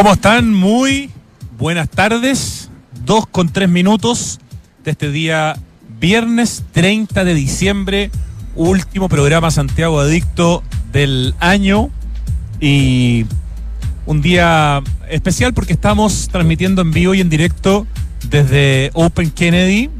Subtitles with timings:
[0.00, 0.54] ¿Cómo están?
[0.54, 1.10] Muy
[1.58, 2.70] buenas tardes.
[3.04, 4.40] Dos con tres minutos
[4.82, 5.58] de este día
[6.00, 8.10] viernes 30 de diciembre,
[8.56, 11.90] último programa Santiago Adicto del año
[12.60, 13.26] y
[14.06, 17.86] un día especial porque estamos transmitiendo en vivo y en directo
[18.30, 19.90] desde Open Kennedy,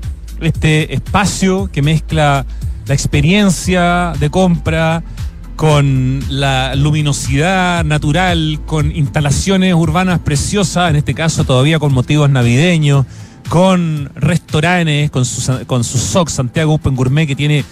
[0.41, 2.47] este espacio que mezcla
[2.87, 5.03] la experiencia de compra,
[5.61, 13.05] con la luminosidad natural, con instalaciones urbanas preciosas, en este caso todavía con motivos navideños,
[13.51, 17.63] con restaurantes, con su, con su SOC Santiago Open Gourmet que tiene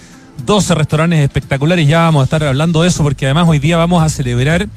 [0.44, 1.88] 12 restaurantes espectaculares.
[1.88, 4.68] Ya vamos a estar hablando de eso porque además hoy día vamos a celebrar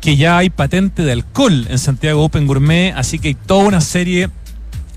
[0.00, 3.80] que ya hay patente de alcohol en Santiago Open Gourmet, así que hay toda una
[3.80, 4.30] serie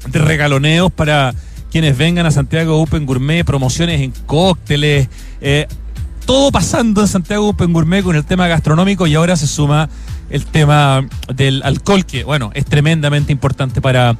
[0.07, 1.35] de regaloneos para
[1.69, 5.09] quienes vengan a Santiago Open Gourmet, promociones en cócteles,
[5.41, 5.67] eh,
[6.25, 9.89] todo pasando en Santiago Open Gourmet con el tema gastronómico y ahora se suma
[10.29, 14.17] el tema del alcohol, que bueno, es tremendamente importante para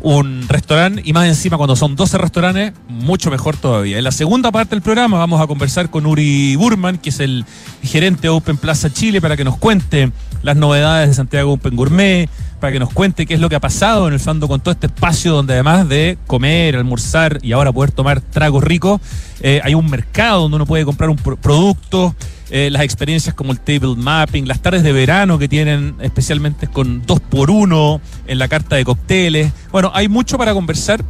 [0.00, 3.98] un restaurante y más encima cuando son 12 restaurantes, mucho mejor todavía.
[3.98, 7.44] En la segunda parte del programa vamos a conversar con Uri Burman, que es el
[7.82, 12.28] gerente de Open Plaza Chile, para que nos cuente las novedades de Santiago Open Gourmet,
[12.60, 14.72] para que nos cuente qué es lo que ha pasado en el fondo con todo
[14.72, 19.00] este espacio donde además de comer, almorzar y ahora poder tomar tragos ricos,
[19.40, 22.14] eh, hay un mercado donde uno puede comprar un producto,
[22.50, 27.02] eh, las experiencias como el table mapping, las tardes de verano que tienen especialmente con
[27.06, 29.52] dos por uno en la carta de cócteles.
[29.72, 31.02] Bueno, hay mucho para conversar,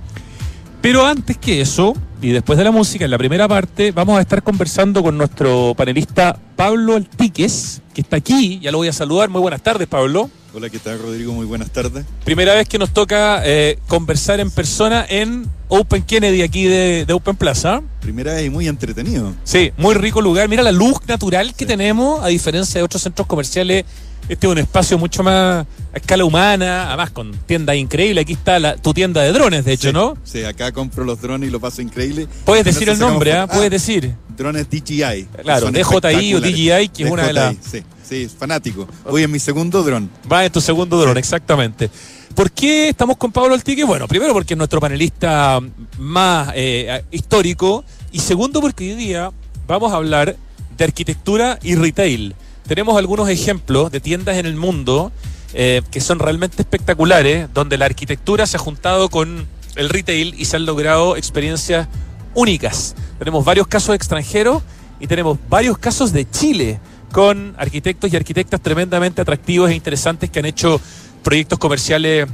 [0.82, 4.20] pero antes que eso, y después de la música, en la primera parte, vamos a
[4.20, 9.30] estar conversando con nuestro panelista Pablo Altiques, que está aquí, ya lo voy a saludar.
[9.30, 10.28] Muy buenas tardes, Pablo.
[10.54, 11.32] Hola, ¿qué tal, Rodrigo?
[11.32, 12.04] Muy buenas tardes.
[12.24, 17.36] Primera vez que nos toca eh, conversar en persona en Open Kennedy, aquí de, Open
[17.36, 17.80] Plaza.
[18.00, 19.32] Primera vez y muy entretenido.
[19.44, 20.48] Sí, muy rico lugar.
[20.48, 23.84] Mira la luz natural que tenemos, a diferencia de otros centros comerciales.
[24.28, 28.22] Este es un espacio mucho más a escala humana, además con tiendas increíbles.
[28.22, 30.16] Aquí está la, tu tienda de drones, de hecho, ¿no?
[30.24, 32.28] Sí, acá compro los drones y lo paso increíble.
[32.44, 33.46] Puedes decir el nombre, ¿ah?
[33.46, 34.14] Puedes decir.
[34.36, 35.28] Drones DJI.
[35.42, 37.56] Claro, DJI o DJI, que es una de las...
[37.60, 38.88] Sí, sí, fanático.
[39.04, 40.08] Voy en mi segundo dron.
[40.30, 41.90] Va en tu segundo dron, exactamente.
[42.34, 43.84] ¿Por qué estamos con Pablo Altique?
[43.84, 45.60] Bueno, primero porque es nuestro panelista
[45.98, 49.30] más eh, histórico y segundo porque hoy día
[49.66, 50.36] vamos a hablar
[50.76, 52.34] de arquitectura y retail.
[52.66, 55.12] Tenemos algunos ejemplos de tiendas en el mundo
[55.54, 59.46] eh, que son realmente espectaculares, donde la arquitectura se ha juntado con
[59.76, 61.88] el retail y se han logrado experiencias
[62.34, 62.94] únicas.
[63.18, 64.62] Tenemos varios casos extranjeros
[65.00, 66.80] y tenemos varios casos de Chile
[67.12, 70.80] con arquitectos y arquitectas tremendamente atractivos e interesantes que han hecho
[71.22, 72.26] proyectos comerciales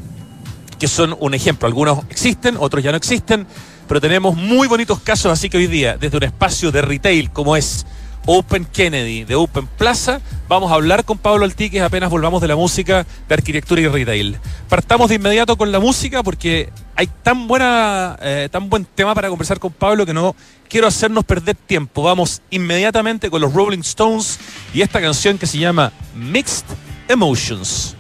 [0.79, 1.67] que son un ejemplo.
[1.67, 3.47] Algunos existen, otros ya no existen,
[3.89, 7.57] pero tenemos muy bonitos casos, así que hoy día, desde un espacio de retail como
[7.57, 7.85] es
[8.27, 12.57] Open Kennedy, de Open Plaza, vamos a hablar con Pablo Altiques apenas volvamos de la
[12.57, 14.39] música de arquitectura y retail.
[14.69, 19.29] Partamos de inmediato con la música porque hay tan buena, eh, tan buen tema para
[19.29, 20.35] conversar con Pablo que no
[20.69, 22.03] quiero hacernos perder tiempo.
[22.03, 24.39] Vamos inmediatamente con los Rolling Stones
[24.75, 26.67] y esta canción que se llama Mixed
[27.09, 27.98] Emotions.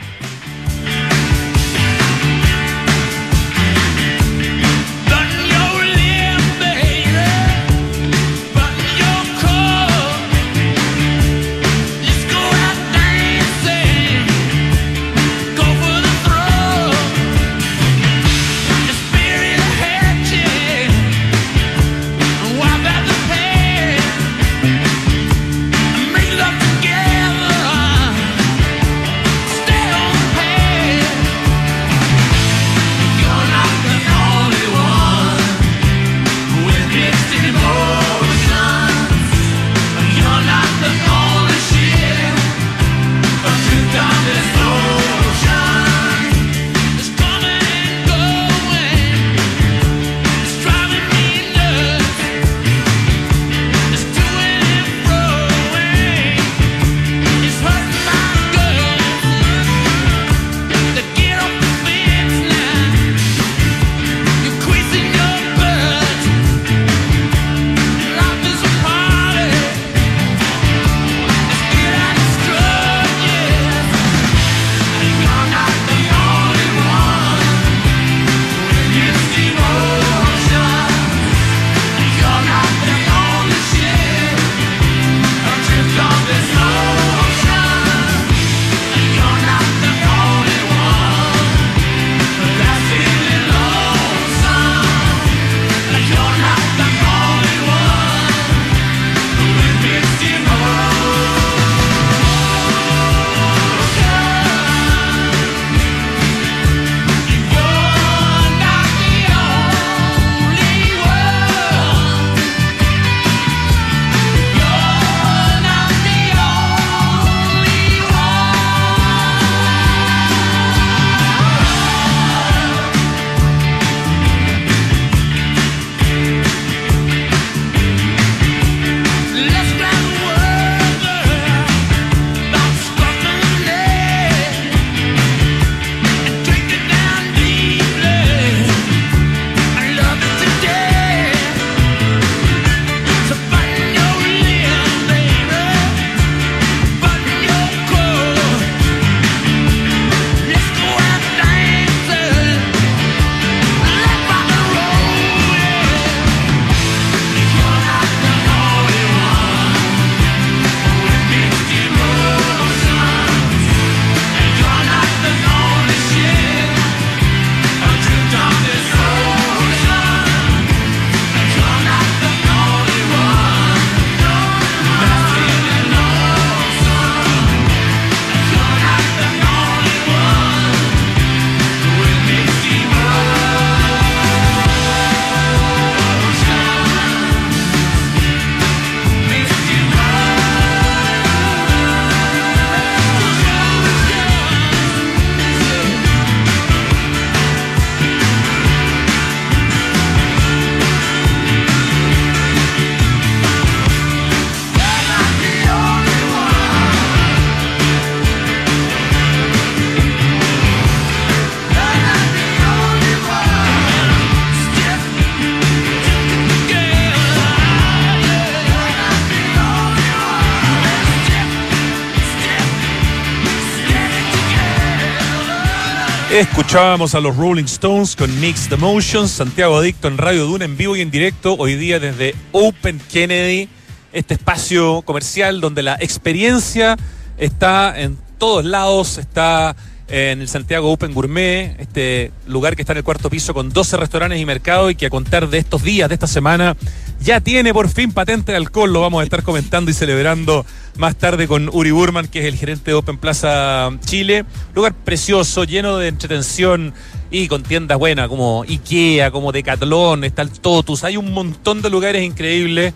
[226.38, 230.94] Escuchábamos a los Rolling Stones con Mixed Emotions, Santiago Adicto en Radio Duna en vivo
[230.94, 233.68] y en directo, hoy día desde Open Kennedy,
[234.12, 236.96] este espacio comercial donde la experiencia
[237.38, 239.74] está en todos lados, está
[240.06, 243.96] en el Santiago Open Gourmet, este lugar que está en el cuarto piso con 12
[243.96, 246.76] restaurantes y mercados y que a contar de estos días, de esta semana,
[247.20, 248.92] ya tiene por fin patente de alcohol.
[248.92, 250.64] Lo vamos a estar comentando y celebrando
[250.96, 254.44] más tarde con Uri Burman, que es el gerente de Open Plaza Chile.
[254.74, 256.94] Lugar precioso, lleno de entretención
[257.30, 261.04] y con tiendas buenas como Ikea, como Decathlon, está el Totus.
[261.04, 262.94] Hay un montón de lugares increíbles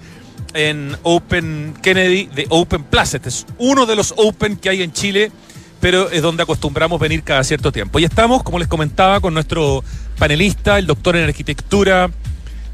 [0.54, 3.16] en Open Kennedy de Open Plaza.
[3.16, 5.32] Este es uno de los Open que hay en Chile
[5.82, 7.98] pero es donde acostumbramos venir cada cierto tiempo.
[7.98, 9.82] Y estamos, como les comentaba, con nuestro
[10.16, 12.08] panelista, el doctor en arquitectura,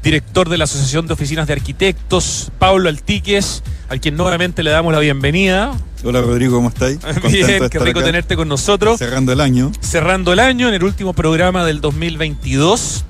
[0.03, 4.93] director de la Asociación de Oficinas de Arquitectos, Pablo Altiques, al quien nuevamente le damos
[4.93, 5.73] la bienvenida.
[6.03, 6.99] Hola Rodrigo, ¿cómo estáis?
[7.31, 8.07] Bien, qué rico acá.
[8.07, 8.97] tenerte con nosotros.
[8.99, 9.71] Cerrando el año.
[9.81, 13.05] Cerrando el año en el último programa del 2022.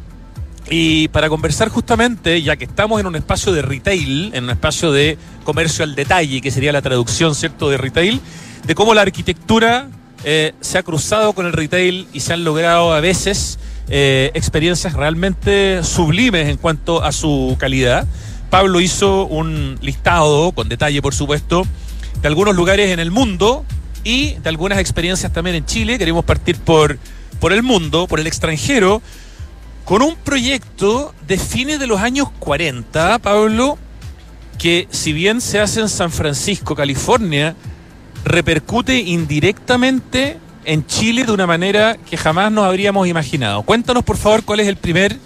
[0.71, 4.91] Y para conversar justamente, ya que estamos en un espacio de retail, en un espacio
[4.91, 8.21] de comercio al detalle, que sería la traducción, ¿cierto?, de retail,
[8.65, 9.89] de cómo la arquitectura
[10.23, 13.57] eh, se ha cruzado con el retail y se han logrado a veces
[13.89, 18.07] eh, experiencias realmente sublimes en cuanto a su calidad.
[18.49, 21.65] Pablo hizo un listado, con detalle por supuesto,
[22.21, 23.65] de algunos lugares en el mundo
[24.03, 25.97] y de algunas experiencias también en Chile.
[25.97, 26.97] Queremos partir por,
[27.39, 29.01] por el mundo, por el extranjero,
[29.85, 33.77] con un proyecto de fines de los años 40, Pablo,
[34.59, 37.55] que si bien se hace en San Francisco, California,
[38.23, 43.63] repercute indirectamente en Chile de una manera que jamás nos habríamos imaginado.
[43.63, 45.17] Cuéntanos, por favor, cuál es el primer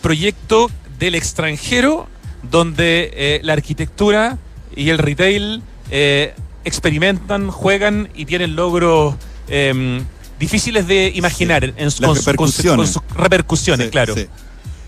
[0.00, 2.08] proyecto del extranjero
[2.42, 4.38] donde eh, la arquitectura
[4.74, 6.34] y el retail eh,
[6.64, 9.14] experimentan, juegan y tienen logros
[9.48, 10.02] eh,
[10.38, 11.72] difíciles de imaginar sí.
[11.76, 12.92] en, con, repercusiones.
[12.92, 14.14] Con, sus repercusiones, sí, claro.
[14.14, 14.26] Sí.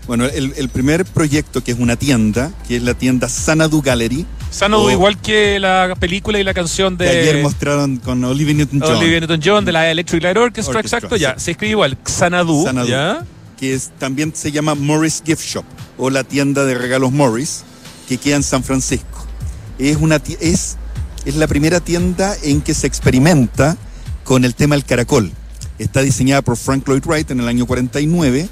[0.07, 4.25] Bueno, el, el, primer proyecto que es una tienda, que es la tienda Sanadu Gallery.
[4.51, 7.05] Sanadu, igual que la película y la canción de.
[7.05, 8.97] Que ayer mostraron con Olivia Newton-John.
[8.97, 11.35] Olivia Newton-John de la Electric Light Orchestra, Orchestra exacto, ya.
[11.37, 11.45] sí.
[11.45, 12.65] Se escribe igual, Sanadu.
[12.65, 13.25] Xanadu, ¿ya?
[13.57, 15.65] Que es, también se llama Morris Gift Shop
[15.97, 17.63] o la tienda de regalos Morris,
[18.09, 19.25] que queda en San Francisco.
[19.79, 20.77] Es, una, es,
[21.23, 23.77] es la primera tienda en que se experimenta
[24.25, 25.31] con el tema del caracol.
[25.79, 28.49] Está diseñada por Frank Lloyd Wright en el año 49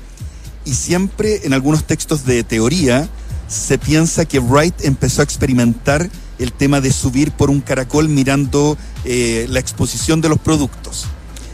[0.65, 3.09] y siempre en algunos textos de teoría
[3.47, 8.77] se piensa que Wright empezó a experimentar el tema de subir por un caracol mirando
[9.05, 11.05] eh, la exposición de los productos.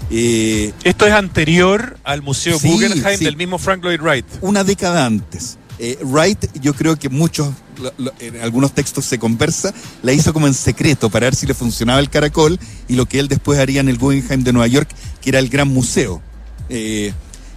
[0.10, 3.26] Eh, Esto es anterior al Museo sí, Guggenheim sí.
[3.26, 4.26] del mismo Frank Lloyd Wright.
[4.42, 5.58] Una década antes.
[5.80, 10.34] Eh, Wright, yo creo que muchos, lo, lo, en algunos textos se conversa, la hizo
[10.34, 13.60] como en secreto para ver si le funcionaba el caracol y lo que él después
[13.60, 14.90] haría en el Guggenheim de Nueva York,
[15.22, 16.22] que era el gran museo.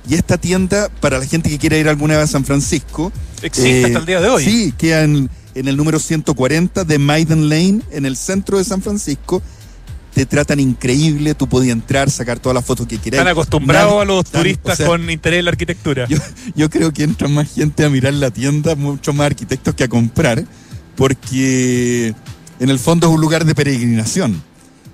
[0.09, 3.13] Y esta tienda, para la gente que quiera ir alguna vez a San Francisco.
[3.43, 4.45] Existe eh, hasta el día de hoy.
[4.45, 8.83] Sí, queda en, en, el número 140 de Maiden Lane, en el centro de San
[8.83, 9.43] Francisco.
[10.15, 13.21] Te tratan increíble, tú podías entrar, sacar todas las fotos que quieras.
[13.21, 16.07] Están acostumbrados a los tan, turistas o sea, con interés en la arquitectura.
[16.09, 16.19] Yo,
[16.57, 19.89] yo, creo que entra más gente a mirar la tienda, mucho más arquitectos que a
[19.89, 20.45] comprar,
[20.97, 22.13] porque
[22.59, 24.43] en el fondo es un lugar de peregrinación.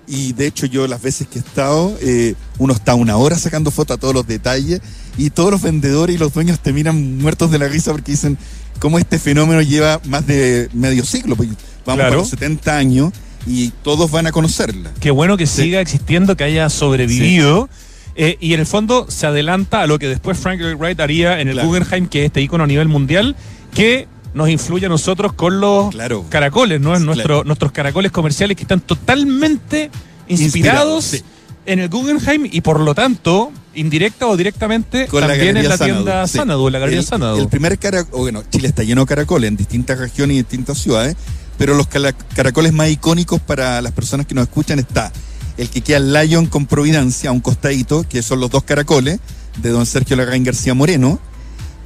[0.06, 3.70] Y de hecho yo las veces que he estado, eh, uno está una hora sacando
[3.70, 4.80] fotos a todos los detalles
[5.18, 8.38] y todos los vendedores y los dueños te miran muertos de la risa porque dicen
[8.78, 12.10] cómo este fenómeno lleva más de medio siglo, pues vamos claro.
[12.10, 13.12] para los 70 años
[13.46, 14.92] y todos van a conocerla.
[15.00, 15.62] Qué bueno que sí.
[15.62, 17.68] siga existiendo, que haya sobrevivido.
[17.72, 17.86] Sí.
[18.18, 21.40] Eh, y en el fondo se adelanta a lo que después Frank Lloyd Wright haría
[21.40, 21.68] en el claro.
[21.68, 23.36] Guggenheim, que es este icono a nivel mundial,
[23.74, 26.26] que nos influye a nosotros con los claro.
[26.28, 26.96] caracoles, ¿no?
[26.98, 27.44] Nuestro, claro.
[27.44, 29.90] Nuestros caracoles comerciales que están totalmente
[30.28, 31.22] inspirados Inspirado, sí.
[31.64, 35.78] en el Guggenheim y por lo tanto, indirecta o directamente, con también la en la
[35.78, 36.36] Sanadu, tienda sí.
[36.36, 37.40] Sanadu, la galería el, Sanadu.
[37.40, 41.16] El primer caracol, bueno, Chile está lleno de caracoles en distintas regiones y distintas ciudades,
[41.56, 45.10] pero los caracoles más icónicos para las personas que nos escuchan está
[45.56, 49.18] el que queda en Lyon con Providencia, a un costadito, que son los dos caracoles
[49.62, 51.18] de don Sergio Larraín García Moreno.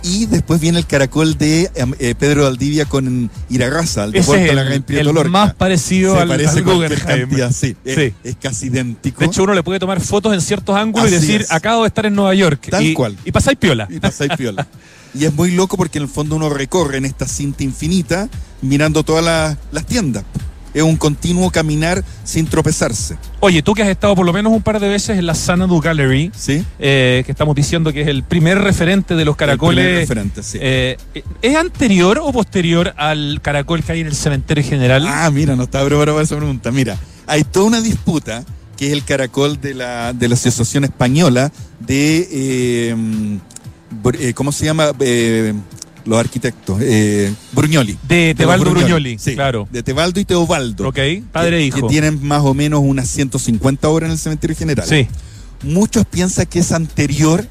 [0.03, 4.73] Y después viene el caracol de eh, Pedro Valdivia con Iragaza, el de Puerto es
[4.73, 5.31] el, Prieto el Lorca.
[5.31, 7.21] más parecido Se al, parece al Guggenheim.
[7.29, 7.91] Cantidad, sí, sí.
[7.91, 9.21] Es, es, casi idéntico.
[9.21, 11.53] De hecho, uno le puede tomar fotos en ciertos ángulos Así y decir, es.
[11.53, 12.69] acabo de estar en Nueva York.
[12.71, 13.17] Tal y, cual.
[13.25, 13.87] Y pasáis piola.
[13.91, 14.67] Y pasáis piola.
[15.15, 18.29] y es muy loco porque en el fondo uno recorre en esta cinta infinita
[18.63, 20.25] mirando todas la, las tiendas.
[20.73, 23.17] Es un continuo caminar sin tropezarse.
[23.41, 25.81] Oye, tú que has estado por lo menos un par de veces en la Sanadu
[25.81, 26.65] Gallery, ¿Sí?
[26.79, 29.85] eh, que estamos diciendo que es el primer referente de los caracoles.
[29.85, 30.59] El primer referente, sí.
[30.61, 30.97] eh,
[31.43, 35.07] ¿Es anterior o posterior al caracol que hay en el cementerio general?
[35.09, 36.71] Ah, mira, no estaba preparado para esa pregunta.
[36.71, 38.45] Mira, hay toda una disputa
[38.77, 42.97] que es el caracol de la, de la Asociación Española de, eh,
[44.19, 44.93] eh, ¿cómo se llama?
[46.07, 47.99] Los arquitectos, eh, Brugnoli.
[48.09, 49.69] De Tebaldo Brugnoli, sí, claro.
[49.71, 50.89] De Tebaldo y Teobaldo.
[50.89, 50.99] Ok,
[51.33, 51.83] padre e hijo.
[51.83, 54.87] Que tienen más o menos unas 150 obras en el cementerio general.
[54.89, 55.07] Sí.
[55.63, 57.47] Muchos piensan que es anterior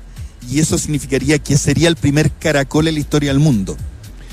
[0.50, 3.78] y eso significaría que sería el primer caracol en la historia del mundo.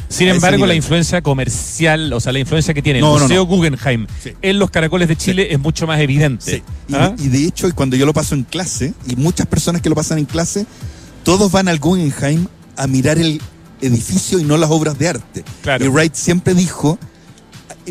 [0.08, 3.42] Sin embargo, la influencia comercial, o sea, la influencia que tiene el No, no, Museo
[3.42, 3.46] no.
[3.46, 4.30] Guggenheim Sí.
[4.40, 6.44] en los caracoles de Chile es mucho más evidente.
[6.58, 6.62] Sí.
[6.88, 7.14] Y, ¿Ah?
[7.18, 10.18] y de hecho, cuando yo lo paso en clase, y muchas personas que lo pasan
[10.18, 10.64] en clase,
[11.24, 12.46] todos van al Guggenheim
[12.76, 13.40] a mirar el
[13.80, 15.44] edificio y no las obras de arte.
[15.62, 15.84] Claro.
[15.84, 16.98] Y Wright siempre dijo,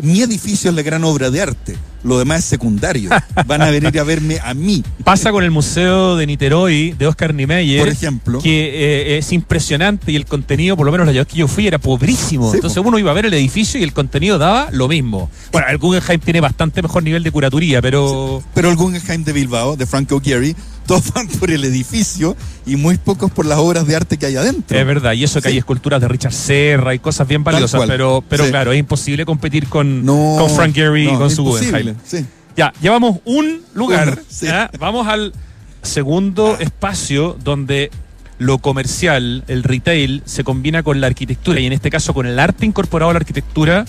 [0.02, 3.10] mi edificio es la gran obra de arte, lo demás es secundario.
[3.46, 4.84] Van a venir a verme a mí.
[5.04, 8.38] Pasa con el Museo de Niterói de Oscar Niemeyer, Por ejemplo.
[8.40, 11.66] que eh, es impresionante y el contenido, por lo menos la vez que yo fui,
[11.66, 12.50] era pobrísimo.
[12.50, 15.30] Sí, Entonces uno iba a ver el edificio y el contenido daba lo mismo.
[15.52, 19.76] Bueno, el Guggenheim tiene bastante mejor nivel de curatoría, pero Pero el Guggenheim de Bilbao,
[19.76, 20.54] de Frank O'Gary,
[20.86, 24.36] todos van por el edificio y muy pocos por las obras de arte que hay
[24.36, 24.78] adentro.
[24.78, 25.12] es verdad.
[25.12, 25.52] Y eso que Sí.
[25.54, 28.50] hay esculturas de Richard Serra y cosas bien valiosas, pero, pero Sí.
[28.50, 31.94] claro, es imposible competir con, No, con Frank Gehry y con su Guggenheim.
[32.04, 32.24] sí.
[32.56, 34.18] Ya, llevamos un lugar.
[34.40, 34.70] ¿ya?
[34.78, 35.34] Vamos al
[35.82, 37.90] segundo espacio donde
[38.38, 42.38] lo comercial, el retail, se combina con la arquitectura y en este caso con el
[42.38, 43.84] arte incorporado a la arquitectura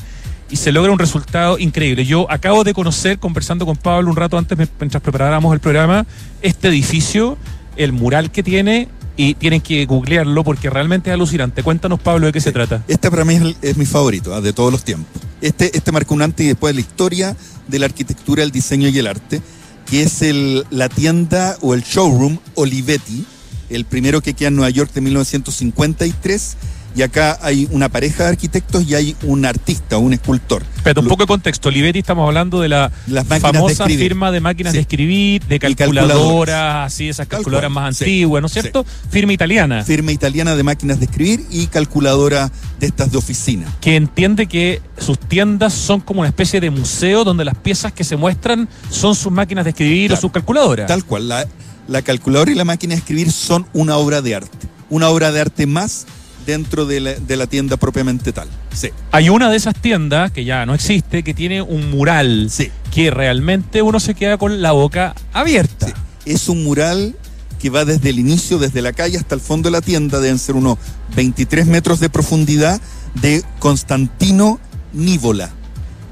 [0.50, 2.06] y se logra un resultado increíble.
[2.06, 6.06] Yo acabo de conocer, conversando con Pablo un rato antes, mientras preparábamos el programa,
[6.42, 7.38] este edificio,
[7.75, 8.88] el mural que tiene
[9.18, 11.63] y tienen que googlearlo porque realmente es alucinante.
[11.63, 12.84] Cuéntanos, Pablo, de qué se trata.
[12.88, 15.22] Este para mí es, el- es mi favorito, ah, de todos los tiempos.
[15.42, 17.36] Este, este marcó un antes y después de la historia
[17.68, 19.42] de la arquitectura, el diseño y el arte,
[19.89, 23.25] que es el, la tienda o el showroom Olivetti,
[23.70, 26.58] el primero que queda en Nueva York de 1953.
[26.98, 30.63] Y acá hay una pareja de arquitectos y hay un artista, un escultor.
[30.84, 31.70] Pero un poco de contexto.
[31.70, 34.00] Olivetti estamos hablando de la Las de famosa escribir.
[34.00, 34.77] firma de máquinas Sí.
[34.77, 38.04] de escribir, de calculadoras, así, esas calculadoras más sí.
[38.04, 38.62] antiguas, ¿no es Sí.
[38.62, 38.84] cierto?
[39.12, 39.84] Firma italiana.
[39.84, 43.68] Firma italiana de máquinas de escribir y calculadora de estas de oficina.
[43.80, 48.04] Que entiende que sus tiendas son como una especie de museo donde las piezas que
[48.04, 50.18] se muestran son sus máquinas de escribir Claro.
[50.20, 50.88] o sus calculadoras.
[50.88, 51.46] Tal cual, la,
[51.88, 54.68] la calculadora y la máquina de escribir son una obra de arte.
[54.89, 56.08] Una obra de arte más
[56.48, 58.48] dentro de la, de la tienda propiamente tal.
[58.74, 62.72] Sí, Hay una de esas tiendas que ya no existe que tiene un mural sí,
[62.92, 65.88] que realmente uno se queda con la boca abierta.
[65.88, 65.94] sí.
[66.25, 67.16] Es un mural
[67.60, 70.39] que va desde el inicio, desde la calle hasta el fondo de la tienda, deben
[70.39, 70.77] ser unos
[71.16, 72.82] 23 metros de profundidad,
[73.22, 74.60] de Constantino
[74.94, 75.50] Nívola.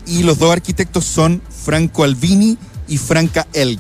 [0.07, 3.79] Y los dos arquitectos son Franco Albini y Franca Elg.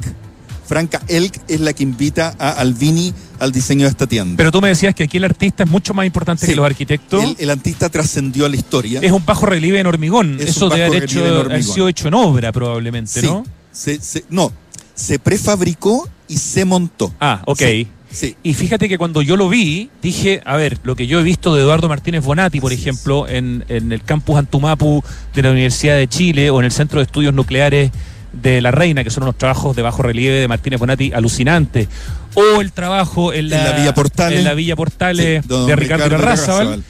[0.67, 4.35] Franca Elg es la que invita a Albini al diseño de esta tienda.
[4.37, 6.51] Pero tú me decías que aquí el artista es mucho más importante Sí.
[6.51, 7.23] que los arquitectos.
[7.23, 8.99] el, el artista trascendió a la historia.
[9.01, 10.37] Es un bajo relieve en hormigón.
[10.39, 13.45] Es Eso debe haber, hecho, haber sido hecho en obra probablemente, Sí, ¿no?
[13.71, 14.51] se- se- no,
[14.93, 17.13] se prefabricó y se montó.
[17.19, 17.59] Ah, ok.
[17.59, 18.35] Sí, sí.
[18.43, 21.53] Y fíjate que cuando yo lo vi, dije, a ver, lo que yo he visto
[21.55, 25.97] de Eduardo Martínez Bonatti, por Así ejemplo, en, en el campus Antumapu de la Universidad
[25.97, 27.91] de Chile o en el Centro de Estudios Nucleares
[28.41, 31.87] de La Reina, que son unos trabajos de bajo relieve de Martínez Bonatti alucinantes,
[32.35, 34.39] o el trabajo en la, En la Villa Portales.
[34.39, 36.83] en la Villa Portales Sí, de Ricardo, Irarrázaval.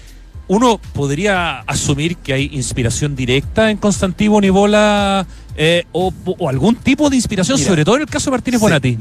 [0.47, 5.25] uno podría asumir que hay inspiración directa en Constantino Nibola
[5.57, 8.59] eh, o, o algún tipo de inspiración, Mira, sobre todo en el caso de Martínez
[8.59, 8.97] Bonatti.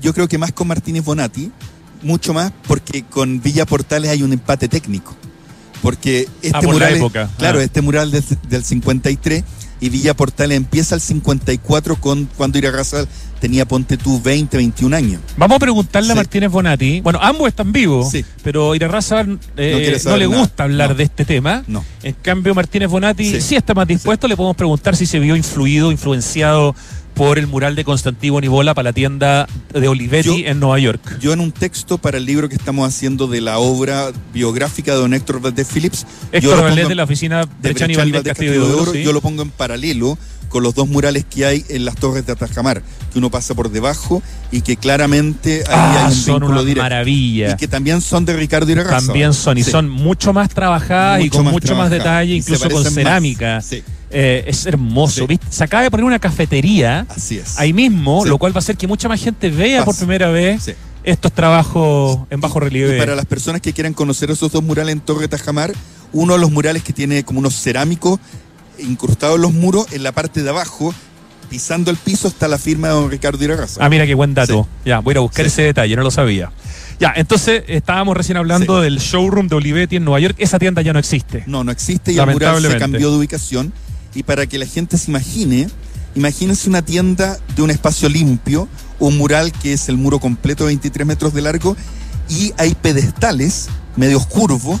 [0.00, 1.50] Yo creo que más con Martínez Bonatti,
[2.02, 5.16] mucho más porque con Villa Portales hay un empate técnico.
[5.82, 7.30] Porque este Ah, por la mural, es- época.
[7.38, 7.62] claro, Ah.
[7.64, 9.44] este mural del, del 53
[9.80, 13.08] y Villa Portales empieza el 54 con cuando Irarrázaval
[13.40, 15.20] tenía ponte tú 20, 21 años.
[15.36, 16.16] Vamos a preguntarle a.
[16.16, 17.00] Martínez Bonatti.
[17.00, 18.24] Bueno, ambos están vivos, Sí.
[18.42, 20.40] pero Irarrázaval eh, No le nada.
[20.40, 20.94] gusta hablar No.
[20.96, 21.62] de este tema.
[21.68, 21.84] No.
[22.02, 23.54] En cambio, Martínez Bonatti sí, Sí.
[23.56, 24.26] está más dispuesto.
[24.26, 26.74] Le podemos preguntar si se vio influido, influenciado
[27.18, 31.18] por el mural de Constantino Nibola para la tienda de Olivetti Yo- en Nueva York.
[31.18, 34.98] Yo en un texto para el libro que estamos haciendo de la obra biográfica de
[34.98, 38.52] don Héctor Valdés Phillips, Héctor Valdés de la oficina de de Chani Valdés Valdés Castillo
[38.68, 38.92] de Oro.
[38.92, 39.02] sí.
[39.02, 40.16] yo lo pongo en paralelo
[40.48, 43.70] con los dos murales que hay en las torres de Atajamar, que uno pasa por
[43.70, 46.82] debajo y que claramente ahí Ah, hay un son vínculo una directo.
[46.82, 47.50] maravilla.
[47.52, 49.06] Y que también son de Ricardo Irarrázaval.
[49.06, 49.70] También son, y Sí.
[49.70, 52.92] son mucho más trabajadas y con más mucho más detalle, incluso con más.
[52.94, 53.60] cerámica.
[53.60, 53.82] Sí.
[54.10, 55.20] Eh, es hermoso.
[55.22, 55.26] Sí.
[55.26, 55.46] ¿viste?
[55.50, 57.58] Se acaba de poner una cafetería Así es.
[57.58, 58.28] ahí mismo, Sí.
[58.30, 60.72] lo cual va a hacer que mucha más gente vea por primera vez Sí.
[61.04, 62.98] estos trabajos en bajo Y relieve.
[62.98, 65.72] para las personas que quieran conocer esos dos murales en Torre Tajamar,
[66.14, 68.18] uno de los murales que tiene como unos cerámicos
[68.78, 70.94] incrustados en los muros, en la parte de abajo,
[71.50, 73.86] pisando el piso, está la firma de don Ricardo Irarrázaval.
[73.86, 74.68] Ah, mira qué buen dato.
[74.84, 75.52] Ya, voy a ir a buscar Sí.
[75.52, 76.52] ese detalle, no lo sabía.
[77.00, 78.84] Ya, entonces estábamos recién hablando Sí.
[78.84, 80.36] del showroom de Olivetti en Nueva York.
[80.38, 81.44] Esa tienda ya no existe.
[81.46, 83.72] No, no existe y el mural se cambió de ubicación.
[84.14, 85.68] Y para que la gente se imagine,
[86.14, 88.66] Imagínense una tienda de un espacio limpio,
[88.98, 91.76] un mural que es el muro completo de 23 metros de largo
[92.28, 94.80] y hay pedestales medios curvos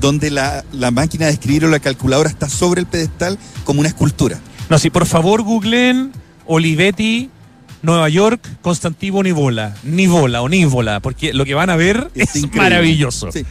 [0.00, 3.88] donde la, la máquina de escribir o la calculadora está sobre el pedestal como una
[3.88, 4.38] escultura.
[4.68, 6.12] No, si por favor googleen
[6.46, 7.30] Olivetti,
[7.82, 9.74] Nueva York, Constantivo Nivola.
[9.82, 13.30] Nivola o Nivola, porque lo que van a ver es, maravilloso.
[13.32, 13.44] Sí.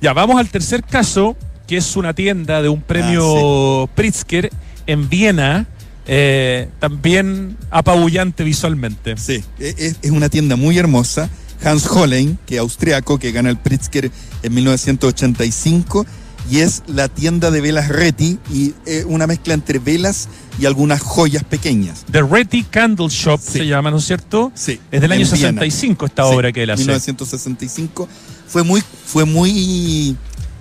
[0.00, 4.50] Ya, vamos al tercer caso, que es una tienda de un premio Pritzker
[4.86, 5.66] en Viena,
[6.06, 9.16] eh, también apabullante visualmente.
[9.16, 11.30] Sí, e- es, es una tienda muy hermosa.
[11.64, 14.10] Hans Hollein, que es austriaco, que gana el Pritzker
[14.42, 16.06] en 1985,
[16.50, 21.00] y es la tienda de velas Reti, y es una mezcla entre velas y algunas
[21.00, 22.04] joyas pequeñas.
[22.10, 23.58] The Reti Candle Shop Sí.
[23.58, 24.52] se llama, ¿no es cierto?
[24.54, 25.60] Sí, Es del año en Viena.
[25.60, 26.82] 65 esta Sí, obra que él hace.
[26.82, 28.08] 1965.
[28.46, 30.16] Fue muy, fue muy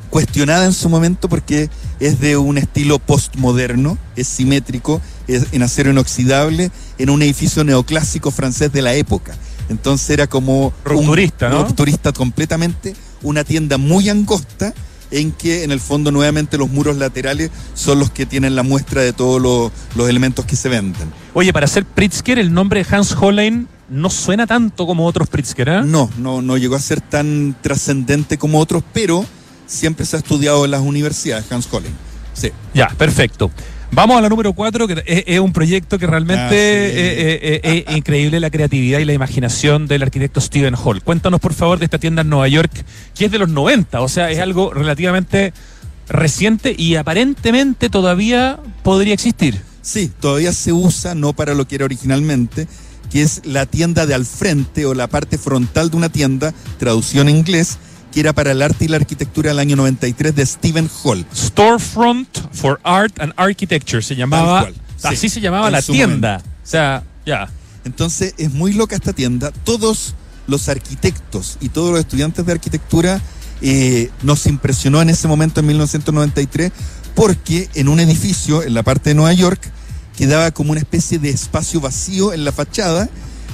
[0.09, 5.91] cuestionada en su momento porque es de un estilo postmoderno, es simétrico, es en acero
[5.91, 9.35] inoxidable, en un edificio neoclásico francés de la época.
[9.69, 11.63] Entonces era como Rupturista, un, ¿no?
[11.63, 14.73] rupturista completamente, una tienda muy angosta
[15.11, 19.01] en que en el fondo nuevamente los muros laterales son los que tienen la muestra
[19.01, 21.11] de todos los, los elementos que se venden.
[21.33, 25.69] Oye, para ser Pritzker, el nombre de Hans Hollein no suena tanto como otros Pritzker,
[25.69, 25.81] ¿eh?
[25.85, 29.23] No, no, no llegó a ser tan trascendente como otros, pero
[29.67, 31.93] siempre se ha estudiado en las universidades, Hans Hollein.
[32.33, 32.51] Sí.
[32.73, 33.51] Ya, perfecto.
[33.95, 36.55] Vamos a la número cuatro, que es, es un proyecto que realmente Ah, sí.
[36.55, 41.03] eh, eh, eh, es increíble la creatividad y la imaginación del arquitecto Stephen Hall.
[41.03, 42.71] Cuéntanos, por favor, de esta tienda en Nueva York,
[43.13, 45.53] que es de los 90, o sea, es algo relativamente
[46.09, 49.61] reciente y aparentemente todavía podría existir.
[49.83, 52.67] Sí, todavía se usa, no para lo que era originalmente,
[53.11, 57.29] que es la tienda de al frente o la parte frontal de una tienda, traducción
[57.29, 57.77] en inglés,
[58.13, 61.25] que era para el arte y la arquitectura del año 93 de Stephen Hall.
[61.35, 65.07] Storefront for Art and Architecture se llamaba, cual, sí.
[65.07, 66.41] así se llamaba la tienda.
[66.63, 67.49] O sea, ya.
[67.85, 69.51] Entonces es muy loca esta tienda.
[69.63, 70.15] Todos
[70.47, 73.21] los arquitectos y todos los estudiantes de arquitectura
[73.61, 76.71] eh, nos impresionó en ese momento en 1993
[77.15, 79.61] porque en un edificio en la parte de Nueva York
[80.17, 83.09] quedaba como una especie de espacio vacío en la fachada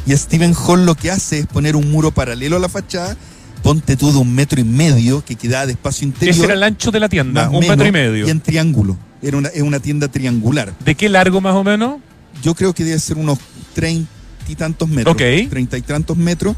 [0.05, 3.15] y Stephen Hall lo que hace es poner un muro paralelo a la fachada,
[3.63, 6.35] ponte tú de un metro y medio que quedaba de espacio interior.
[6.35, 8.27] Ese era el ancho de la tienda, un menos, metro y medio.
[8.27, 8.97] Y en triángulo.
[9.21, 11.97] Era una, es una tienda triangular ¿De qué largo más o menos?
[12.41, 13.37] yo creo que debe ser unos
[13.73, 14.09] treinta
[14.47, 15.13] y tantos metros.
[15.13, 15.49] Ok.
[15.49, 16.55] Treinta y tantos metros.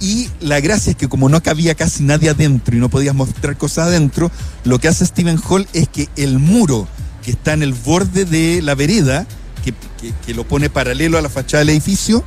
[0.00, 3.56] Y la gracia es que como no cabía casi nadie adentro y no podías mostrar
[3.56, 4.30] cosas adentro,
[4.64, 6.88] lo que hace Stephen Hall es que el muro
[7.24, 9.24] que está en el borde de la vereda,
[9.64, 12.24] que, que- que lo pone paralelo a la fachada del edificio,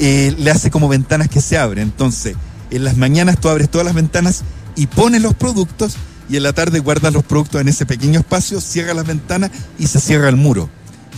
[0.00, 1.84] eh, le hace como ventanas que se abren.
[1.84, 2.34] Entonces,
[2.76, 4.42] en las mañanas tú abres todas las ventanas
[4.76, 5.94] y pones los productos
[6.28, 9.86] y en la tarde guardas los productos en ese pequeño espacio, cierra las ventanas y
[9.86, 10.68] se cierra el muro.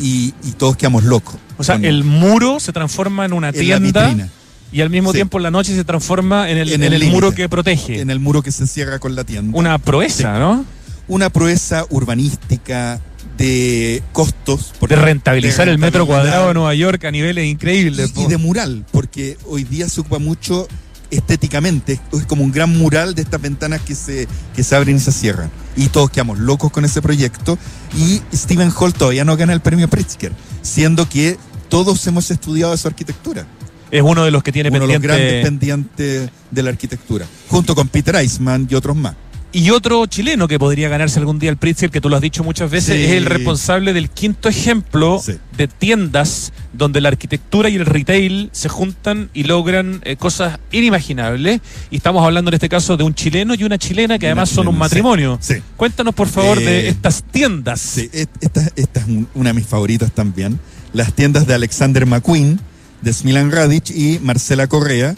[0.01, 1.37] Y, y todos quedamos locos.
[1.57, 4.29] O sea, el muro se transforma en una tienda vitrina,
[4.73, 5.17] y al mismo Sí.
[5.19, 7.15] tiempo en la noche se transforma en el, En en el el límite.
[7.15, 8.01] muro que protege.
[8.01, 9.57] en el muro que se cierra con la tienda.
[9.57, 10.65] Una proeza, ¿no?
[11.09, 13.01] Una proeza urbanística
[13.39, 14.73] de costos.
[14.87, 18.13] De rentabilizar de el metro cuadrado de Nueva York a niveles increíbles.
[18.17, 20.67] y, y de mural, porque hoy día se ocupa mucho
[21.11, 22.01] estéticamente.
[22.13, 25.13] Es como un gran mural de estas ventanas que se, que se abren y se
[25.13, 25.51] cierran.
[25.77, 27.59] Y todos quedamos locos con ese proyecto.
[27.97, 31.37] Y Stephen Hall todavía no gana el premio Pritzker, siendo que
[31.69, 33.47] todos hemos estudiado su arquitectura.
[33.91, 35.77] es uno de los que tiene Uno de los grandes pendiente.
[35.77, 39.15] pendientes de la arquitectura, junto con Peter Eisman y otros más.
[39.59, 42.45] Y otro chileno que podría ganarse algún día el Pritzker, que tú lo has dicho
[42.45, 43.05] muchas veces, Sí.
[43.05, 45.33] es el responsable del quinto ejemplo Sí.
[45.57, 51.63] de tiendas donde la arquitectura y el retail se juntan y logran eh, cosas inimaginables.
[51.91, 54.51] Y estamos hablando en este caso de un chileno y una chilena que Una además
[54.51, 55.39] son un matrimonio.
[55.41, 55.55] Sí.
[55.79, 57.81] Cuéntanos por favor de Eh, estas tiendas.
[57.81, 60.61] Sí, esta, esta es un- una de mis favoritas también.
[60.93, 62.61] Las tiendas de Alexander McQueen,
[63.01, 65.15] de Smilan Radic y Marcela Correa.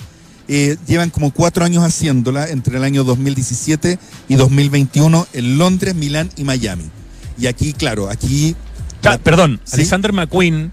[0.48, 6.30] Eh, llevan como cuatro años haciéndola entre el año 2017 y 2021 en Londres, Milán
[6.36, 6.84] y Miami.
[7.38, 8.56] Y aquí, claro, aquí...
[9.22, 9.76] Perdón, ¿Sí?
[9.76, 10.72] Alexander McQueen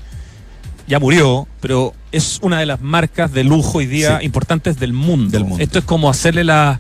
[0.88, 4.26] ya murió, pero es una de las marcas de lujo hoy día Sí.
[4.26, 5.32] importantes del mundo.
[5.32, 5.64] Del mundo.
[5.64, 6.80] Esto es como hacerle las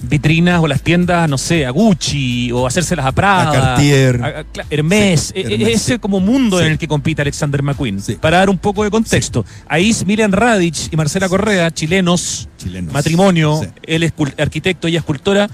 [0.00, 4.22] vitrinas o las tiendas, no sé, a Gucci o hacérselas a Prada, A Cartier.
[4.22, 4.44] a- a-
[5.16, 5.98] Sí, e- e- ese sí.
[5.98, 6.64] como mundo Sí.
[6.66, 8.00] en el que compite Alexander McQueen.
[8.20, 12.92] Para dar un poco de contexto, ahí Miriam Radic y Marcela Correa, chilenos, Chilenos.
[12.92, 15.48] matrimonio, él es arquitecto, ella escultora,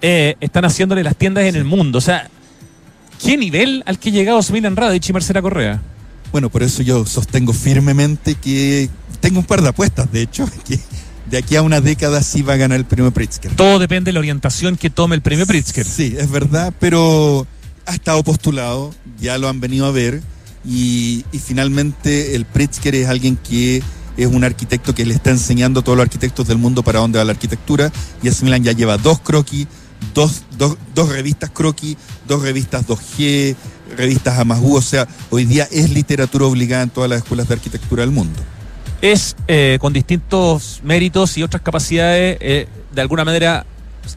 [0.00, 1.98] eh, están haciéndole las tiendas en el mundo.
[1.98, 2.28] O sea,
[3.22, 5.80] ¿qué nivel al que ha llegado Smilan Radic y Marcela Correa?
[6.32, 8.88] Bueno, por eso yo sostengo firmemente que
[9.20, 10.78] tengo un par de apuestas, de hecho, que
[11.30, 13.54] de aquí a una década sí va a ganar el premio Pritzker.
[13.54, 15.86] Todo depende de la orientación que tome el premio Pritzker.
[15.86, 17.46] Sí, es verdad, pero
[17.86, 20.22] ha estado postulado, ya lo han venido a ver.
[20.64, 23.82] y, y finalmente el Pritzker es alguien que
[24.16, 27.18] es un arquitecto que le está enseñando a todos los arquitectos del mundo para dónde
[27.18, 27.90] va la arquitectura
[28.22, 29.66] y Milan ya lleva dos croquis,
[30.14, 33.56] dos, dos, dos revistas croquis, dos revistas 2G,
[33.96, 38.02] revistas Amazú, o sea, hoy día es literatura obligada en todas las escuelas de arquitectura
[38.02, 38.40] del mundo.
[39.02, 43.64] Es eh, con distintos méritos y otras capacidades, eh, de alguna manera,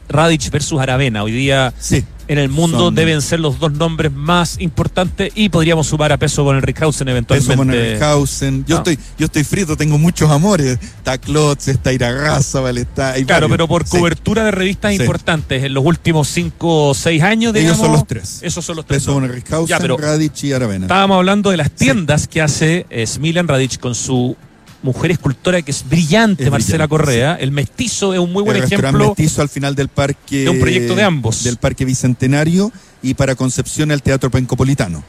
[0.08, 1.22] Radic versus Aravena.
[1.22, 2.04] Hoy día Sí.
[2.28, 6.16] en el mundo Son- deben ser los dos nombres más importantes y podríamos sumar a
[6.18, 7.50] Peso con el Rickhausen eventualmente.
[7.50, 8.64] Peso Monenhausen.
[8.66, 8.78] Yo, Ah.
[8.78, 10.78] estoy, yo estoy frito, tengo muchos amores.
[10.82, 13.12] Está Klotz, está Irarrázaval, está.
[13.12, 13.50] hay Claro, varios.
[13.56, 13.96] pero por Sí.
[13.98, 15.00] cobertura de revistas Sí.
[15.00, 17.76] importantes en los últimos cinco o seis años, digamos.
[17.78, 18.38] Ellos son los tres.
[18.42, 18.98] Esos son los tres.
[19.02, 19.20] Peso ¿no?
[19.26, 20.86] Monenhausen, Ya, pero Radic y Aravena.
[20.86, 24.36] estábamos hablando de las tiendas que hace eh, Smilan Radic con su
[24.84, 27.34] mujer escultora que es brillante, Es Marcela brillante, Correa.
[27.40, 29.08] El mestizo es un muy buen el ejemplo.
[29.08, 30.44] mestizo al final del parque.
[30.44, 31.42] de un proyecto de ambos.
[31.42, 32.70] Del Parque Bicentenario
[33.02, 35.02] y para Concepción el Teatro Pencopolitano.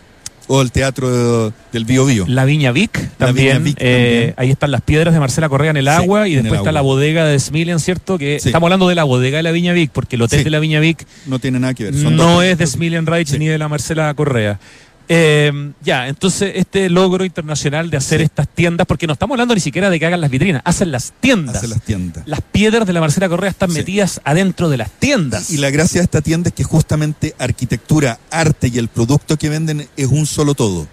[0.47, 2.25] O el Teatro del Bio Bio.
[2.27, 3.47] La Viña Vic La también.
[3.47, 4.33] Viña Vic eh, también.
[4.37, 6.69] Ahí están las piedras de Marcela Correa en el Sí, agua y el después está
[6.69, 6.71] agua.
[6.73, 8.19] la bodega de Smilian, ¿cierto?
[8.19, 8.49] Que Sí.
[8.49, 10.43] estamos hablando de la bodega de la Viña Vic, porque el hotel Sí.
[10.45, 11.95] de la Viña Vic No tiene nada que ver.
[11.95, 12.67] son no dos es de.
[12.67, 14.59] Smilian Reich ni de la Marcela Correa.
[15.07, 18.25] Eh, ya, entonces este logro internacional de hacer Sí.
[18.25, 21.13] estas tiendas, porque no estamos hablando ni siquiera de que hagan las vitrinas, hacen las
[21.19, 21.57] tiendas.
[21.57, 22.27] Hace las tiendas.
[22.27, 23.77] Las piedras de la Marcela Correa están Sí.
[23.77, 25.51] metidas adentro de las tiendas.
[25.51, 29.49] Y la gracia de esta tienda es que justamente arquitectura, arte y el producto que
[29.49, 30.87] venden es un solo todo.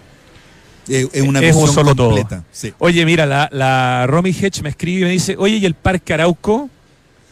[0.89, 2.09] Eh, Es una Es un solo todo.
[2.09, 2.43] completa.
[2.51, 2.73] Sí.
[2.79, 6.13] Oye, mira, la, la Romy Hedge me escribe y me dice, oye, ¿y el Parque
[6.13, 6.69] Arauco?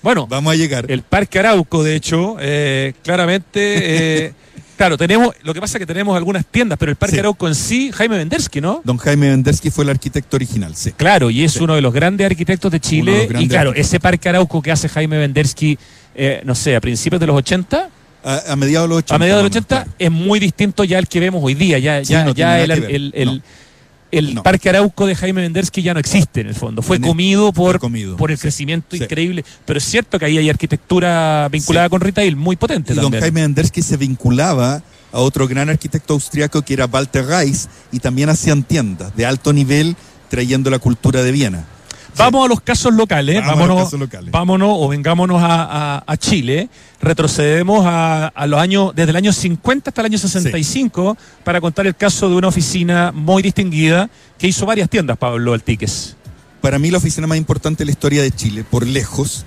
[0.01, 0.89] Bueno, Vamos a llegar.
[0.89, 4.33] el Parque Arauco, de hecho, eh, claramente, eh,
[4.77, 7.19] claro, tenemos, lo que pasa es que tenemos algunas tiendas, pero el Parque Sí.
[7.19, 8.81] Arauco en sí, Jaime Vendersky, ¿no?
[8.83, 10.91] Don Jaime Vendersky fue el arquitecto original, sí.
[10.93, 11.59] Claro, y es Sí.
[11.63, 13.27] uno de los grandes arquitectos de Chile.
[13.39, 15.77] Y claro, ese Parque Arauco que hace Jaime Vendersky,
[16.15, 17.89] eh, no sé, a principios de los 80,
[18.23, 19.15] A, a mediados de los 80.
[19.15, 19.95] a mediados de los más o 80, menos, claro.
[19.99, 21.79] es muy distinto ya al que vemos hoy día.
[21.79, 23.41] Ya, Sí, ya, no ya el, el- el- No.
[24.11, 24.43] El No.
[24.43, 26.81] Parque Arauco de Jaime Vendersky ya no existe en el fondo.
[26.81, 28.17] Fue comido por, fue comido.
[28.17, 29.03] por el crecimiento Sí.
[29.03, 29.43] increíble.
[29.65, 31.89] Pero es cierto que ahí hay arquitectura vinculada Sí.
[31.91, 33.11] con retail muy potente Y don.
[33.13, 38.29] Jaime Vendersky se vinculaba a otro gran arquitecto austriaco que era Walter Reis y también
[38.29, 39.95] hacían tiendas de alto nivel
[40.29, 41.65] trayendo la cultura de Viena.
[42.17, 44.31] Vamos a los casos locales, Vamos a los vámonos, casos locales.
[44.31, 46.69] vámonos o vengámonos a, a- a Chile,
[47.01, 51.87] retrocedemos a, a los años, desde el año 50 hasta el año 65, para contar
[51.87, 56.15] el caso de una oficina muy distinguida que hizo varias tiendas, Pablo Altiques.
[56.61, 59.45] Para mí la oficina más importante de la historia de Chile, por lejos,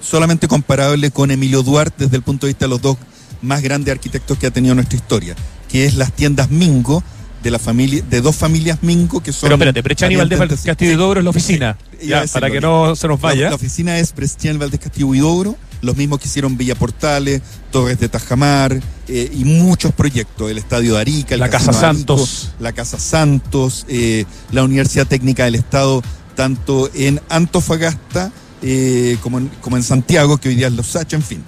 [0.00, 2.96] solamente comparable con Emilio Duarte desde el punto de vista de los dos
[3.42, 5.34] más grandes arquitectos que ha tenido nuestra historia,
[5.68, 7.02] que es las tiendas Mingo
[7.42, 10.96] de la familia de dos familias Mingo que son Pero espérate, Prechani Valdés Castillo y
[10.96, 13.48] Dobro es la oficina, Sí, Ya, para que no se nos vaya.
[13.50, 18.08] la oficina es Prestian Valdés Castillo Huidobro, los mismos que hicieron Villa Portales, Torres de
[18.08, 22.50] Tajamar eh, y muchos proyectos, el Estadio de Arica, el La Casa Arico, Santos.
[22.60, 26.02] la Casa Santos, eh, la Universidad Técnica del Estado,
[26.36, 28.30] tanto en Antofagasta
[28.62, 31.42] eh, como, en, como en Santiago, que hoy día es Los Sacha, en fin.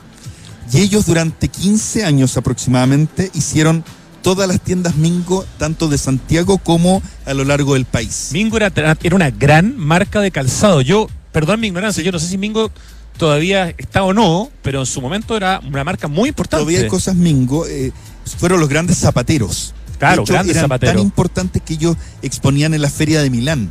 [0.72, 3.84] Y ellos durante 15 años aproximadamente hicieron
[4.24, 8.30] todas las tiendas Mingo, tanto de Santiago como a lo largo del país.
[8.32, 10.80] Mingo era, era una gran marca de calzado.
[10.80, 12.72] Yo, perdón mi ignorancia, yo no sé si Mingo
[13.18, 16.62] todavía está o no, pero en su momento era una marca muy importante.
[16.62, 17.92] Todavía hay cosas Mingo, eh,
[18.38, 19.74] fueron los grandes zapateros.
[19.98, 20.94] Claro, hecho, grandes eran zapateros.
[20.94, 23.70] tan importantes que ellos exponían en la feria de Milán.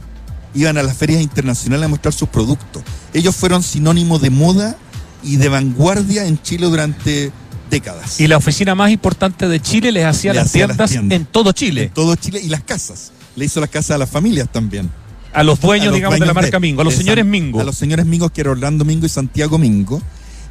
[0.54, 2.84] Iban a las ferias internacionales a mostrar sus productos.
[3.16, 4.78] Ellos fueron sinónimo de moda
[5.24, 7.32] y de vanguardia en Chile durante
[7.74, 8.20] décadas.
[8.20, 11.52] Y la oficina más importante de Chile les hacía, las, hacía las tiendas en todo
[11.52, 11.84] Chile.
[11.84, 13.12] En todo Chile y las casas.
[13.36, 14.90] Le hizo las casas a las familias también.
[15.34, 17.30] A los dueños, A los digamos, de la marca Mingo, a los de señores San-
[17.32, 17.60] Mingo.
[17.60, 20.02] A los señores Mingo, que era Orlando Mingo y Santiago Mingo.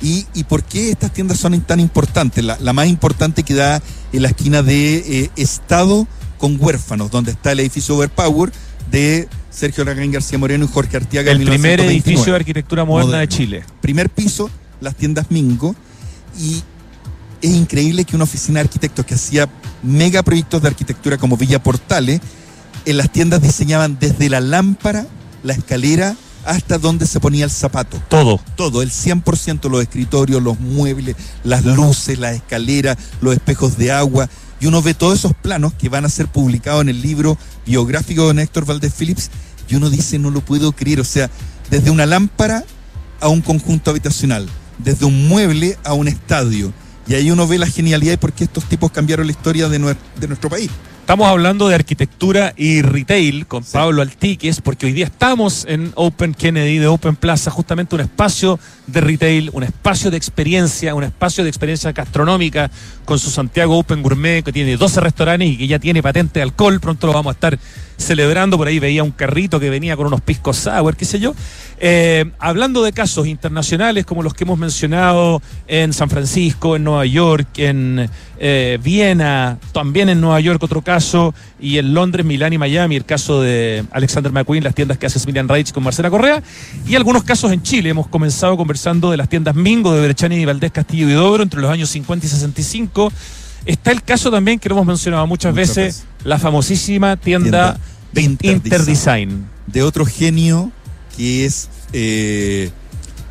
[0.01, 2.43] ¿Y, y por qué estas tiendas son tan importantes?
[2.45, 3.81] La, la más importante queda
[4.13, 6.09] en la esquina de eh, Estado
[6.39, 8.51] con Huérfanos, donde está el edificio Overpower
[8.91, 11.31] de Sergio Larraín García Moreno y Jorge Artiaga.
[11.31, 11.93] el primer 1929.
[11.93, 13.29] edificio de arquitectura moderna de.
[13.29, 13.65] Chile.
[13.81, 15.77] Primer piso, las tiendas Mingo.
[16.37, 16.63] Y
[17.43, 19.49] es increíble que una oficina de arquitectos que hacía
[19.83, 22.21] mega proyectos de arquitectura como Villa Portales,
[22.85, 25.07] en las tiendas diseñaban desde la lámpara,
[25.43, 28.01] la escalera, hasta donde se ponía el zapato.
[28.09, 28.41] Todo.
[28.57, 34.29] Todo, el 100%, los escritorios, los muebles, las luces, las escaleras, los espejos de agua.
[34.61, 38.29] Y uno ve todos esos planos que van a ser publicados en el libro biográfico
[38.29, 39.31] de Néstor Valdés Phillips.
[39.69, 41.01] Y uno dice, no lo puedo creer.
[41.01, 41.31] O sea,
[41.71, 42.65] desde una lámpara
[43.21, 46.73] a un conjunto habitacional, desde un mueble a un estadio.
[47.07, 49.81] Y ahí uno ve la genialidad y por qué estos tipos cambiaron la historia de,
[49.81, 50.71] nuer- de nuestro país.
[51.13, 56.33] Estamos hablando de arquitectura y retail con Pablo Altiques, porque hoy día estamos en Open
[56.33, 61.45] Kennedy de Open Plaza, justamente un espacio de retail, un espacio de experiencia, un espacio
[61.45, 62.71] de experiencia gastronómica
[63.05, 66.45] con su Santiago Open Gourmet, que tiene 12 restaurantes y que ya tiene patente de
[66.45, 66.81] alcohol.
[66.81, 67.59] Pronto lo vamos a estar
[67.99, 68.57] celebrando.
[68.57, 71.35] Por ahí veía un carrito que venía con unos piscos sour, qué sé yo.
[71.79, 77.05] Eh, hablando de casos internacionales como los que hemos mencionado en San Francisco, en Nueva
[77.07, 81.02] York, en eh, Viena, también en Nueva York otro caso,
[81.61, 85.19] y en Londres, Milán y Miami, el caso de Alexander McQueen, las tiendas que hace
[85.19, 86.43] Smilian Reich con Marcela Correa,
[86.87, 87.91] y algunos casos en Chile.
[87.91, 91.61] Hemos comenzado conversando de las tiendas Mingo, de Brechani y Valdés Castillo y Dobro entre
[91.61, 93.13] los años 50 y 65.
[93.65, 97.79] Está el caso también que lo hemos mencionado muchas, veces, la famosísima tienda,
[98.13, 99.47] de Interdesign.
[99.67, 100.73] De otro genio
[101.17, 102.71] que es, eh,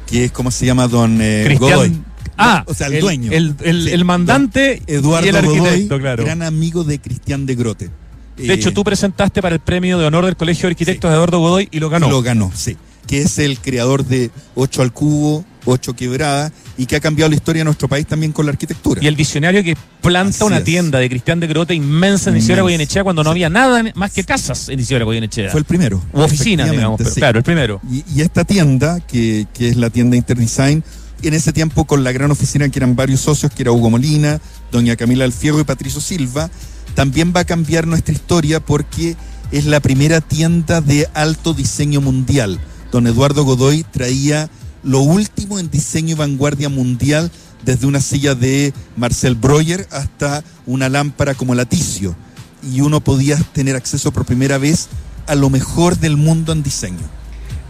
[0.07, 0.87] que es, ¿cómo se llama?
[0.87, 2.01] Don eh, Godoy.
[2.37, 3.31] Ah, o sea, el, dueño.
[3.31, 6.23] El, mandante Eduardo y el arquitecto, claro.
[6.23, 7.89] Gran amigo de Cristian de Grote.
[8.37, 11.15] De hecho, eh, tú presentaste para el premio de honor del Colegio de Arquitectos de
[11.15, 12.09] Eduardo Godoy y lo ganó.
[12.09, 12.77] lo ganó, sí.
[13.07, 17.35] Que es el creador de Ocho al Cubo, Ocho Quebrada, y que ha cambiado la
[17.35, 19.03] historia de nuestro país también con la arquitectura.
[19.03, 23.03] Y el visionario que planta una tienda de Cristian de Grote inmensa en Isidora Goyenechea
[23.03, 25.51] cuando no había nada más que casas en Isidora Goyenechea.
[25.51, 26.01] Fue el primero.
[26.13, 27.81] U oficina, digamos, pero, claro, el primero.
[27.91, 30.83] Y, esta tienda, que, que es la tienda Interdesign,
[31.27, 34.39] en ese tiempo con la gran oficina que eran varios socios, que era Hugo Molina,
[34.71, 36.49] doña Camila Alfierro y Patricio Silva,
[36.95, 39.15] también va a cambiar nuestra historia porque
[39.51, 42.59] es la primera tienda de alto diseño mundial.
[42.91, 44.49] Don Eduardo Godoy traía
[44.83, 47.31] lo último en diseño y vanguardia mundial,
[47.63, 52.15] desde una silla de Marcel Breuer hasta una lámpara como la Ticio.
[52.63, 54.87] Y uno podía tener acceso por primera vez
[55.27, 57.20] a lo mejor del mundo en diseño.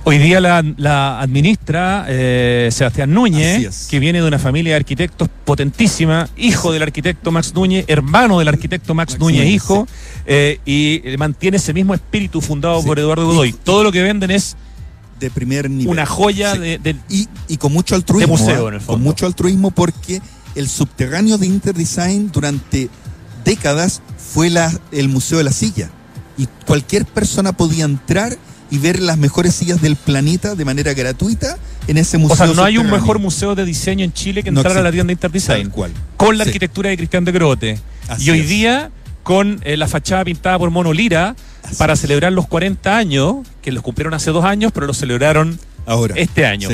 [0.04, 6.28] Hoy día la, administra eh, Sebastián Núñez, que viene de una familia de arquitectos potentísima,
[6.38, 9.88] hijo del arquitecto Max Núñez, hermano del arquitecto Max, Núñez, hijo,
[10.26, 13.54] eh, y mantiene ese mismo espíritu fundado por Eduardo Godoy.
[13.54, 14.58] Todo lo que venden es
[15.20, 15.92] de primer nivel.
[15.92, 16.96] Una joya de,
[17.48, 18.38] y, con mucho altruismo.
[18.38, 18.70] museo, ¿ah?
[18.70, 18.94] en el fondo.
[18.94, 20.20] Con mucho altruismo porque
[20.56, 22.90] el subterráneo de Interdesign durante
[23.46, 25.92] décadas fue la, el Museo de la Silla.
[26.40, 28.36] Y cualquier persona podía entrar
[28.72, 31.58] y ver las mejores sillas del planeta de manera gratuita
[31.88, 32.34] en ese museo.
[32.34, 34.92] O sea, no hay un mejor museo de diseño en Chile que entrar a la
[34.92, 35.70] tienda Interdesign.
[35.70, 35.92] Cual.
[36.18, 37.80] Con la arquitectura de Cristian de Grote.
[38.18, 38.90] y hoy día,
[39.24, 41.36] con eh, la fachada pintada por Mono Lira,
[41.78, 46.16] para celebrar los 40 años, que los cumplieron hace dos años, pero los celebraron Ahora.
[46.18, 46.70] este año.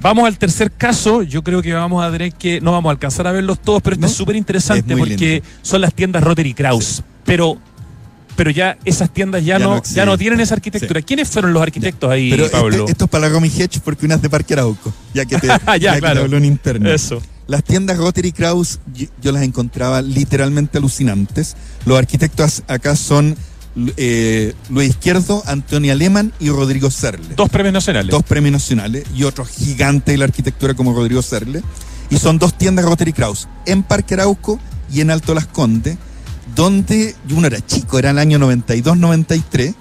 [0.00, 3.26] Vamos al tercer caso, yo creo que vamos a tener que, no vamos a alcanzar
[3.26, 7.02] a verlos todos, pero este es súper interesante porque son las tiendas Rotary Kraus.
[7.24, 7.58] Pero
[8.36, 11.02] pero ya esas tiendas ya, no, ya no tienen esa arquitectura.
[11.02, 12.86] ¿Quiénes fueron los arquitectos ahí, pero este, Pablo?
[12.88, 15.46] esto es para la Romy Hedge porque una es de Parque Arauco, ya que te,
[15.80, 16.22] ya, claro.
[16.22, 16.90] habló en interno.
[16.90, 17.20] Eso.
[17.46, 18.78] Las tiendas Rotary Kraus
[19.20, 21.56] yo, las encontraba literalmente alucinantes.
[21.84, 23.36] Los arquitectos acá son
[23.96, 27.34] eh, Luis Izquierdo, Antonio Aleman y Rodrigo Serle.
[27.36, 28.10] Dos premios nacionales.
[28.10, 31.62] Dos premios nacionales y otro gigante de la arquitectura como Rodrigo Serle.
[32.10, 34.60] Y son dos tiendas Rotary Kraus en Parque Arauco
[34.92, 35.96] y en Alto Las Condes
[36.54, 39.74] donde uno era chico, era el año 92-93,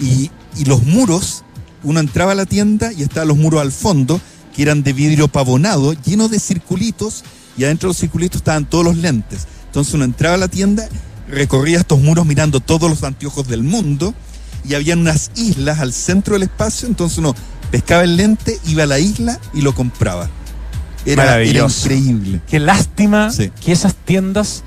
[0.00, 1.44] y, y los muros,
[1.82, 4.20] uno entraba a la tienda y estaban los muros al fondo,
[4.54, 7.24] que eran de vidrio pavonado, llenos de circulitos,
[7.56, 9.46] y adentro de los circulitos estaban todos los lentes.
[9.66, 10.88] Entonces uno entraba a la tienda,
[11.28, 14.14] recorría estos muros mirando todos los anteojos del mundo,
[14.64, 17.34] y había unas islas al centro del espacio, entonces uno
[17.70, 20.28] pescaba el lente, iba a la isla y lo compraba.
[21.04, 22.40] Era, increíble.
[22.46, 23.32] Qué lástima
[23.64, 24.62] que esas tiendas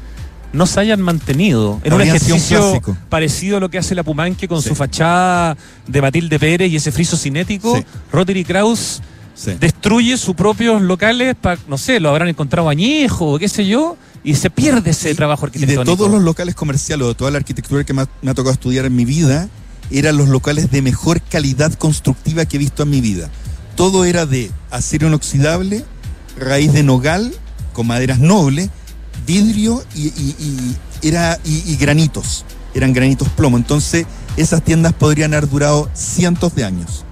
[0.55, 1.79] no se hayan mantenido.
[1.83, 6.39] En un ejercicio parecido a lo que hace la Pumanque con su fachada de Matilde
[6.39, 7.79] Pérez y ese friso cinético,
[8.11, 9.01] Rotary Kraus
[9.59, 13.97] destruye sus propios locales, para, no sé, lo habrán encontrado añejo o qué sé yo,
[14.23, 15.81] y se pierde ese trabajo arquitectónico.
[15.81, 18.51] Y de todos los locales comerciales, o de toda la arquitectura que me ha, tocado
[18.51, 19.49] estudiar en mi vida,
[19.91, 23.29] eran los locales de mejor calidad constructiva que he visto en mi vida.
[23.75, 25.83] Todo era de acero inoxidable,
[26.39, 27.33] raíz de nogal,
[27.73, 28.69] con maderas nobles,
[29.25, 30.11] vidrio y,
[31.01, 33.57] era, y, granitos, eran granitos plomo.
[33.57, 34.05] Entonces,
[34.38, 37.05] esas tiendas podrían haber durado cientos de años.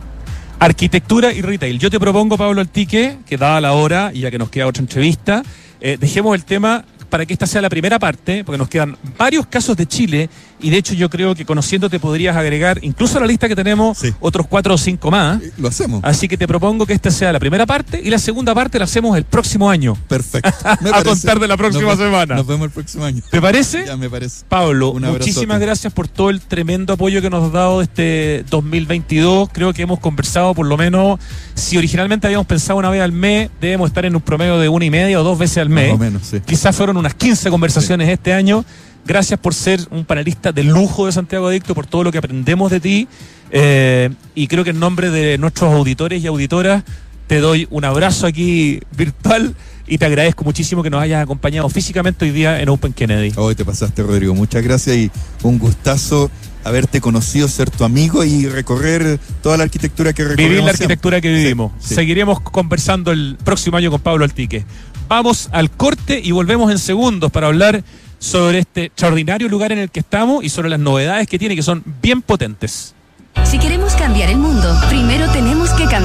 [0.59, 1.79] Arquitectura y retail.
[1.79, 4.81] Yo te propongo, Pablo Altique, que dada la hora y ya que nos queda otra
[4.81, 5.43] entrevista,
[5.81, 9.45] eh, dejemos el tema para que esta sea la primera parte, porque nos quedan varios
[9.45, 10.29] casos de Chile
[10.63, 13.99] y de hecho yo creo que conociéndote podrías agregar incluso a la lista que tenemos
[14.19, 15.41] otros cuatro o cinco más.
[15.57, 16.01] Lo hacemos.
[16.03, 18.85] Así que te propongo que esta sea la primera parte y la segunda parte la
[18.85, 19.95] hacemos el próximo año.
[20.07, 20.49] Perfecto.
[20.63, 22.35] a contar de la próxima semana.
[22.35, 23.21] Nos vemos el próximo año.
[23.29, 23.85] ¿Te parece?
[23.85, 24.45] Ya me parece.
[24.47, 29.49] Pablo, muchísimas gracias por todo el tremendo apoyo que nos has dado este 2022.
[29.51, 31.19] Creo que hemos conversado por lo menos,
[31.55, 34.85] si originalmente habíamos pensado una vez al mes, debemos estar en un promedio de una
[34.85, 35.89] y media o dos veces al mes.
[35.89, 36.39] Más o menos, sí.
[36.45, 38.63] Quizás fueron unas 15 conversaciones este año.
[39.05, 42.71] Gracias por ser un panelista de lujo de Santiago Adicto, por todo lo que aprendemos
[42.71, 43.07] de ti.
[43.51, 46.83] Eh, y creo que en nombre de nuestros auditores y auditoras,
[47.27, 49.55] te doy un abrazo aquí virtual
[49.87, 53.33] y te agradezco muchísimo que nos hayas acompañado físicamente hoy día en Open Kennedy.
[53.35, 54.33] Hoy te pasaste, Rodrigo.
[54.33, 55.11] Muchas gracias y
[55.43, 56.31] un gustazo
[56.63, 60.49] haberte conocido, ser tu amigo y recorrer toda la arquitectura que recorremos.
[60.49, 61.73] Vivir la arquitectura que vivimos.
[61.79, 61.95] Sí, sí.
[61.95, 64.65] Seguiremos conversando el próximo año con Pablo Altique.
[65.09, 67.83] Vamos al corte y volvemos en segundos para hablar
[68.23, 71.61] sobre este extraordinario lugar en el que estamos y sobre las novedades que tiene, que
[71.61, 72.95] son bien potentes.
[73.43, 75.62] Si queremos cambiar el mundo, primero tenemos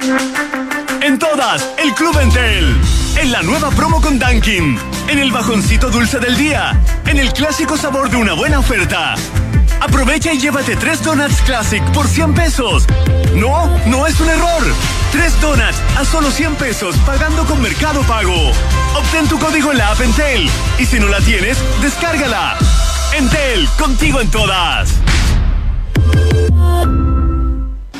[0.00, 2.76] En todas, el Club Entel.
[3.16, 4.78] En la nueva promo con Dunkin.
[5.08, 6.80] En el bajoncito dulce del día.
[7.06, 9.14] En el clásico sabor de una buena oferta.
[9.80, 12.86] Aprovecha y llévate tres donuts Classic por 100 pesos.
[13.34, 14.62] No, no es un error.
[15.12, 18.52] Tres donuts a solo 100 pesos pagando con Mercado Pago.
[18.96, 20.48] Obtén tu código en la app Entel.
[20.78, 22.56] Y si no la tienes, descárgala.
[23.16, 24.90] Entel, contigo en todas.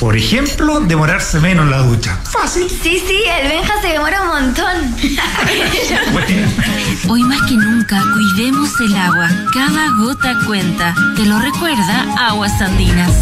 [0.00, 2.18] Por ejemplo, demorarse menos en la ducha.
[2.24, 2.70] Fácil.
[2.70, 4.96] Sí, sí, el Benja se demora un montón.
[7.10, 9.28] Hoy más que nunca, cuidemos el agua.
[9.52, 10.94] Cada gota cuenta.
[11.16, 13.12] Te lo recuerda Aguas Andinas.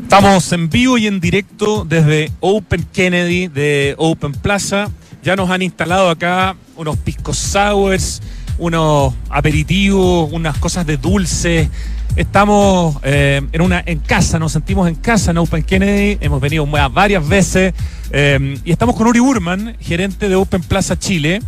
[0.00, 4.90] Estamos en vivo y en directo desde Open Kennedy de Open Plaza.
[5.24, 8.22] Ya nos han instalado acá unos pisco sours,
[8.58, 11.70] unos aperitivos, unas cosas de dulce.
[12.16, 16.18] Estamos eh, en una en casa, nos sentimos en casa en Open Kennedy.
[16.20, 17.74] Hemos venido varias veces
[18.10, 21.40] eh, y estamos con Uri Burman, gerente de Open Plaza Chile.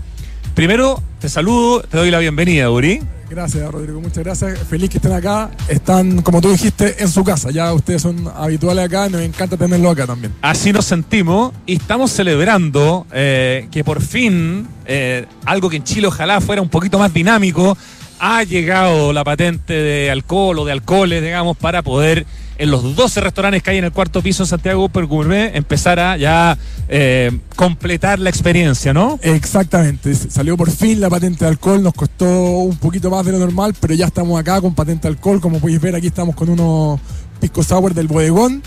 [0.55, 3.01] Primero, te saludo, te doy la bienvenida, Uri.
[3.31, 4.01] Gracias, Rodrigo.
[4.01, 4.59] Muchas gracias.
[4.69, 5.51] Feliz que estén acá.
[5.69, 7.51] Están, como tú dijiste, en su casa.
[7.53, 9.09] Ya ustedes son habituales acá.
[9.09, 10.35] Nos encanta tenerlo acá también.
[10.43, 16.09] Así nos sentimos y estamos celebrando eh, que por fin eh, algo que en Chile
[16.09, 17.79] ojalá fuera un poquito más dinámico
[18.19, 22.27] ha llegado la patente de alcohol o de alcoholes, digamos, para poder
[22.61, 25.99] en los 12 restaurantes que hay en el cuarto piso en Santiago Upper Gourmet empezar
[25.99, 26.59] a ya
[26.89, 29.19] eh, completar la experiencia, ¿no?
[29.23, 30.15] Exactamente.
[30.15, 31.83] Salió por fin la patente de alcohol.
[31.83, 35.15] Nos costó un poquito más de lo normal, pero ya estamos acá con patente de
[35.15, 35.41] alcohol.
[35.41, 37.01] Como podéis ver, aquí estamos con unos
[37.41, 38.63] pisco sour del bodegón.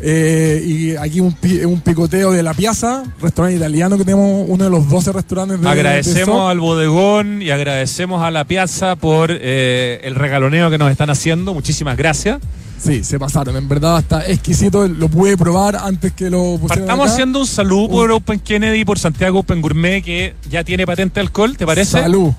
[0.00, 1.36] Eh, y aquí un,
[1.66, 5.68] un, picoteo de la Piazza, restaurante italiano que tenemos, uno de los 12 restaurantes de
[5.68, 10.90] Agradecemos de al bodegón y agradecemos a la Piazza por eh, el regaloneo que nos
[10.90, 11.52] están haciendo.
[11.52, 12.38] Muchísimas gracias.
[12.78, 13.56] Sí, se pasaron.
[13.56, 14.86] En verdad está exquisito.
[14.86, 17.14] Lo pude probar antes que lo pusieran Estamos acá.
[17.14, 21.22] haciendo un saludo por Open Kennedy, por Santiago Open Gourmet, que ya tiene patente de
[21.22, 22.00] alcohol, ¿te parece?
[22.00, 22.32] Salud.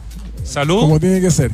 [0.45, 0.79] Salud.
[0.79, 1.51] Como tiene que ser.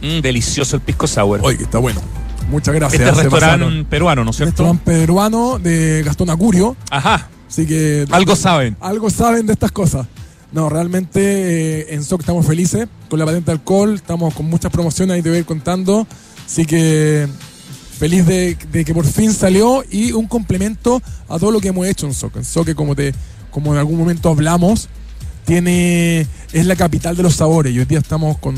[0.00, 1.40] Mm, delicioso el pisco sour.
[1.42, 2.00] Oye, que está bueno.
[2.50, 3.02] Muchas gracias.
[3.02, 4.50] Este restaurante peruano, ¿no es cierto?
[4.52, 6.76] Restaurante peruano de Gastón Acurio.
[6.90, 7.28] Ajá.
[7.48, 8.06] Así que.
[8.10, 8.76] Algo saben.
[8.80, 10.06] Algo saben de estas cosas.
[10.52, 13.94] No, realmente eh, en SOC estamos felices con la patente de alcohol.
[13.94, 16.06] Estamos con muchas promociones ahí te voy a ir contando.
[16.46, 17.26] Así que
[17.98, 21.86] feliz de, de que por fin salió y un complemento a todo lo que hemos
[21.86, 22.36] hecho en SOC.
[22.36, 23.14] En SOC, como, te,
[23.50, 24.88] como en algún momento hablamos,
[25.44, 27.72] tiene es la capital de los sabores.
[27.72, 28.54] Y hoy día estamos con,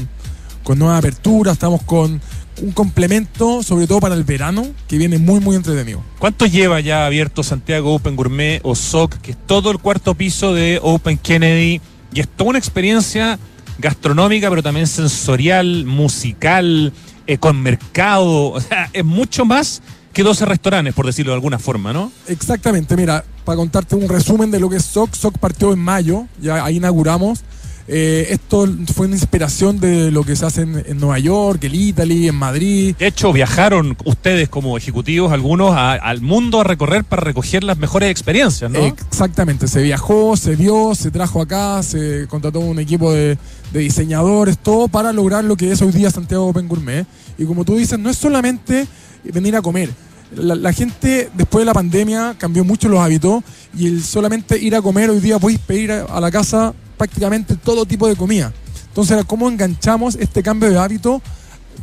[0.63, 2.21] con nueva apertura, estamos con
[2.63, 6.03] un complemento, sobre todo para el verano, que viene muy, muy entretenido.
[6.19, 10.55] ¿Cuánto lleva ya abierto Santiago Open Gourmet o SOC, que es todo el cuarto piso
[10.55, 11.81] de Open Kennedy?
[12.13, 13.39] Y es toda una experiencia
[13.79, 16.93] gastronómica, pero también sensorial, musical,
[17.27, 18.53] eh, con mercado.
[18.57, 19.83] O sea, es mucho más
[20.13, 22.11] que 12 restaurantes, por decirlo de alguna forma, ¿no?
[22.27, 26.27] Exactamente, mira, para contarte un resumen de lo que es SOC, SOC partió en mayo,
[26.41, 27.43] ya ahí inauguramos.
[27.89, 31.75] Eh, esto fue una inspiración de lo que se hace en, en Nueva York, el
[31.75, 32.97] Italy, en Madrid.
[32.99, 37.79] De hecho, viajaron ustedes como ejecutivos, algunos, a- al mundo a recorrer para recoger las
[37.79, 38.81] mejores experiencias, ¿no?
[38.87, 43.39] Exactamente, se viajó, se vio, se trajo acá, se contrató un equipo de,
[43.73, 47.07] de diseñadores, todo para lograr lo que es hoy día Santiago Open Gourmet.
[47.39, 48.87] Y como tú dices, no es solamente
[49.25, 49.91] venir a comer.
[50.35, 53.45] La, la gente después de la pandemia cambió mucho los hábitos
[53.79, 57.57] y el solamente ir a comer hoy día podéis pedir a, a la casa prácticamente
[57.57, 58.53] todo tipo de comida.
[58.89, 61.23] Entonces, ¿cómo enganchamos este cambio de hábito?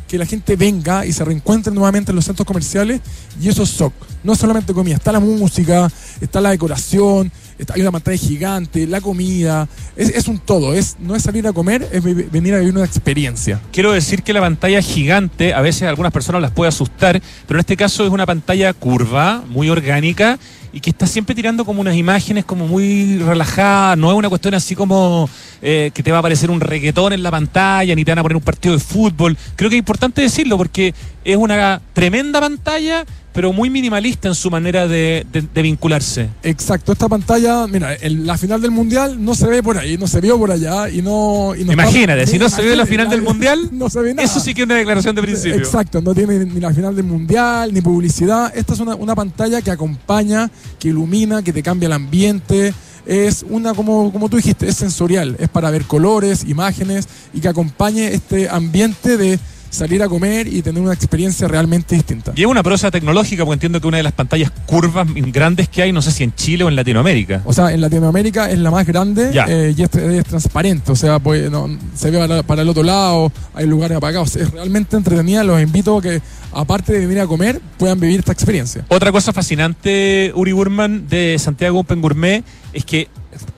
[0.08, 3.00] que la gente venga y se reencuentre nuevamente en los centros comerciales
[3.40, 3.92] y eso es SOC.
[4.22, 5.90] No solamente comida, está la música,
[6.20, 7.30] está la decoración,
[7.72, 11.52] hay una pantalla gigante, la comida, es, es un todo, es, no es salir a
[11.52, 13.60] comer, es venir a vivir una experiencia.
[13.72, 17.58] Quiero decir que la pantalla gigante, a veces a algunas personas las puede asustar, pero
[17.58, 20.38] en este caso es una pantalla curva, muy orgánica,
[20.74, 24.54] y que está siempre tirando como unas imágenes como muy relajadas, no es una cuestión
[24.54, 25.30] así como
[25.62, 28.22] eh, que te va a aparecer un reggaetón en la pantalla, ni te van a
[28.22, 29.36] poner un partido de fútbol.
[29.54, 30.92] Creo que es importante decirlo porque
[31.24, 33.04] es una tremenda pantalla,
[33.34, 36.28] pero muy minimalista en su manera de, de- de vincularse.
[36.42, 40.06] Exacto, esta pantalla, mira, el- la final del mundial no se ve por ahí, no
[40.06, 41.52] se vio por allá y no.
[41.54, 44.14] y no Imagínate, está- si no se ve la final del mundial, no se ve
[44.14, 44.24] nada.
[44.24, 45.56] Eso sí que es una declaración de principio.
[45.58, 48.52] Exacto, no tiene ni la final del mundial, ni publicidad.
[48.56, 52.72] Esta es una, una pantalla que acompaña, que ilumina, que te cambia el ambiente.
[53.04, 55.36] Es una, como, como tú dijiste, es sensorial.
[55.38, 59.38] Es para ver colores, imágenes y que acompañe este ambiente de
[59.74, 62.32] salir a comer y tener una experiencia realmente distinta.
[62.34, 65.92] Lleva una prosa tecnológica, porque entiendo que una de las pantallas curvas grandes que hay,
[65.92, 67.42] no sé si en Chile o en Latinoamérica.
[67.44, 70.92] O sea, en Latinoamérica es la más grande eh, y es, es transparente.
[70.92, 74.36] O sea, pues, no, se ve para, para el otro lado, hay lugares apagados.
[74.36, 75.44] Es realmente entretenida.
[75.44, 76.22] Los invito a que,
[76.52, 78.84] aparte de venir a comer, puedan vivir esta experiencia.
[78.88, 83.08] Otra cosa fascinante, Uri Burman, de Santiago Open Gourmet, es que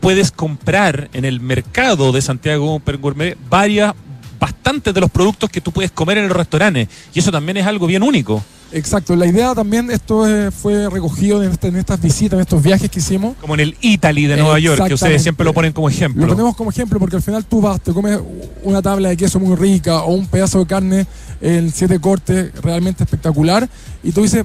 [0.00, 3.94] puedes comprar en el mercado de Santiago Open Gourmet varias,
[4.46, 6.88] bastantes de los productos que tú puedes comer en los restaurantes.
[7.12, 8.42] Y eso también es algo bien único.
[8.72, 12.60] Exacto, la idea también, esto eh, fue recogido en, este- en estas visitas, en estos
[12.62, 13.36] viajes que hicimos.
[13.40, 16.26] Como en el Italy de Nueva York, que ustedes siempre lo ponen como ejemplo.
[16.26, 18.18] Lo ponemos como ejemplo porque al final tú vas, te comes
[18.64, 21.06] una tabla de queso muy rica o un pedazo de carne
[21.40, 23.68] en siete cortes realmente espectacular
[24.02, 24.44] y tú dices,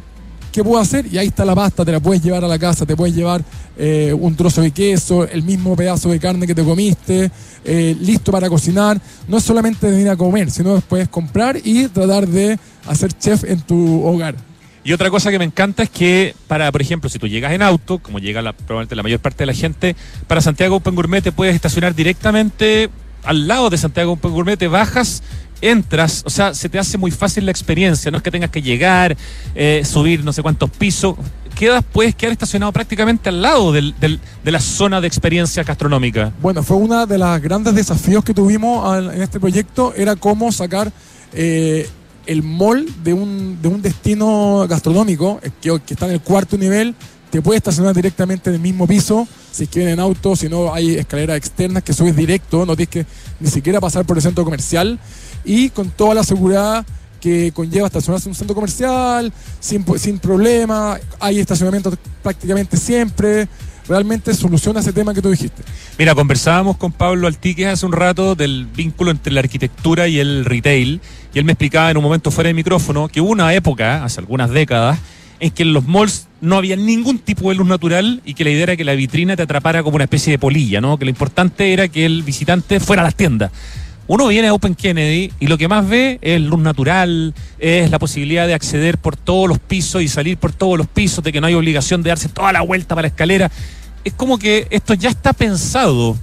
[0.52, 1.06] ¿qué puedo hacer?
[1.12, 3.44] Y ahí está la pasta, te la puedes llevar a la casa, te puedes llevar
[3.78, 7.32] eh, un trozo de queso, el mismo pedazo de carne que te comiste,
[7.64, 9.00] eh, listo para cocinar.
[9.28, 13.62] No es solamente venir a comer, sino después comprar y tratar de hacer chef en
[13.62, 14.36] tu hogar.
[14.84, 17.62] Y otra cosa que me encanta es que para, por ejemplo, si tú llegas en
[17.62, 19.96] auto, como llega la, probablemente la mayor parte de la gente,
[20.28, 22.90] para Santiago Open Gourmet te puedes estacionar directamente
[23.24, 25.22] al lado de Santiago Open Gourmet, te bajas,
[25.62, 28.62] entras, o sea, se te hace muy fácil la experiencia, no es que tengas que
[28.62, 29.16] llegar,
[29.56, 31.16] eh, subir no sé cuántos pisos,
[31.56, 36.32] quedas, puedes quedar estacionado prácticamente al lado del- del- de la zona de experiencia gastronómica.
[36.42, 40.92] Bueno, fue uno de los grandes desafíos que tuvimos en este proyecto, era cómo sacar
[41.34, 41.88] eh,
[42.26, 46.96] el mall de un, de un destino gastronómico que, que está en el cuarto nivel,
[47.30, 50.96] te puede estacionar directamente en el mismo piso, si viene en auto, si no hay
[50.96, 53.06] escaleras externas que subes directo, no tienes que
[53.40, 55.00] ni siquiera pasar por el centro comercial
[55.44, 56.86] y con toda la seguridad
[57.20, 63.48] que conlleva estacionarse en un centro comercial sin, sin problema, hay estacionamiento prácticamente siempre,
[63.88, 65.62] realmente soluciona ese tema que tú dijiste.
[65.98, 70.46] Mira, conversábamos con Pablo Altiques hace un rato del vínculo entre la arquitectura y el
[70.46, 71.00] retail,
[71.34, 74.20] y él me explicaba en un momento fuera de micrófono que hubo una época, hace
[74.20, 74.98] algunas décadas,
[75.40, 78.52] en que en los malls no había ningún tipo de luz natural y que la
[78.52, 80.98] idea era que la vitrina te atrapara como una especie de polilla, ¿no?
[80.98, 83.52] Que lo importante era que el visitante fuera a las tiendas.
[84.08, 88.00] Uno viene a Open Kennedy y lo que más ve es luz natural, es la
[88.00, 91.40] posibilidad de acceder por todos los pisos y salir por todos los pisos, de que
[91.40, 93.52] no hay obligación de darse toda la vuelta para la escalera.
[94.04, 96.18] Es como que esto ya está pensado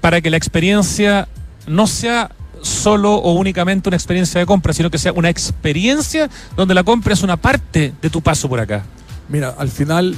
[0.00, 1.28] para que la experiencia
[1.66, 6.74] no sea solo o únicamente una experiencia de compra, sino que sea una experiencia donde
[6.74, 8.84] la compra es una parte de tu paso por acá.
[9.28, 10.16] Mira, al final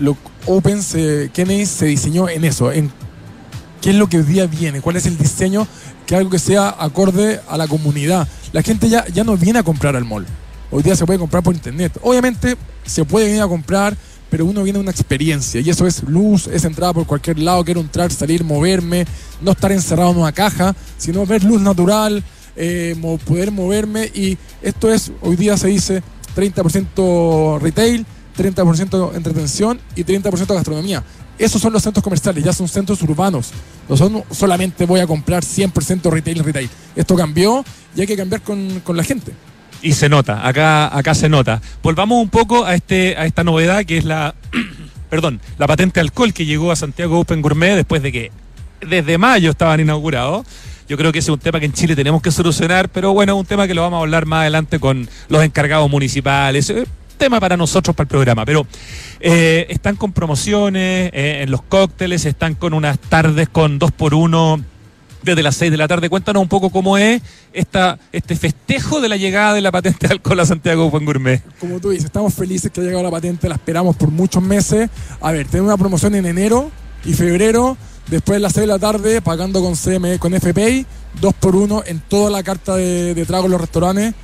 [0.00, 0.16] lo
[0.46, 0.80] Open
[1.32, 2.90] Kennedy se diseñó en eso, en
[3.80, 5.66] qué es lo que hoy día viene, cuál es el diseño,
[6.06, 8.28] que algo que sea acorde a la comunidad.
[8.52, 10.26] La gente ya, ya no viene a comprar al mall.
[10.70, 11.98] Hoy día se puede comprar por internet.
[12.02, 13.96] Obviamente se puede venir a comprar,
[14.28, 15.60] pero uno viene a una experiencia.
[15.60, 19.06] Y eso es luz, es entrada por cualquier lado, quiero entrar, salir, moverme,
[19.40, 22.22] no estar encerrado en una caja, sino ver luz natural,
[22.56, 24.10] eh, poder moverme.
[24.14, 26.02] Y esto es, hoy día se dice
[26.36, 28.06] 30% retail,
[28.36, 31.02] 30% entretención y 30% gastronomía.
[31.40, 33.50] Esos son los centros comerciales, ya son centros urbanos.
[33.88, 36.68] No son solamente voy a comprar 100% retail retail.
[36.94, 37.64] Esto cambió
[37.96, 39.32] y hay que cambiar con, con la gente.
[39.80, 41.62] Y se nota, acá, acá se nota.
[41.82, 44.34] Volvamos un poco a, este, a esta novedad que es la,
[45.10, 48.32] perdón, la patente alcohol que llegó a Santiago Open Gourmet después de que
[48.86, 50.46] desde mayo estaban inaugurados.
[50.90, 53.34] Yo creo que ese es un tema que en Chile tenemos que solucionar, pero bueno,
[53.36, 56.70] un tema que lo vamos a hablar más adelante con los encargados municipales.
[57.20, 58.46] Tema para nosotros, para el programa.
[58.46, 58.66] Pero
[59.20, 64.14] eh, están con promociones eh, en los cócteles, están con unas tardes con dos por
[64.14, 64.58] uno
[65.22, 66.08] desde las 6 de la tarde.
[66.08, 67.20] Cuéntanos un poco cómo es
[67.52, 71.42] esta, este festejo de la llegada de la patente de alcohol a Santiago Open Gourmet.
[71.58, 74.88] Como tú dices, estamos felices que ha llegado la patente, la esperamos por muchos meses.
[75.20, 76.70] A ver, tenemos una promoción en enero
[77.04, 80.86] y febrero, después de las 6 de la tarde, pagando con CME, con FPI,
[81.20, 84.14] 2 por 1 en toda la carta de, de trago en los restaurantes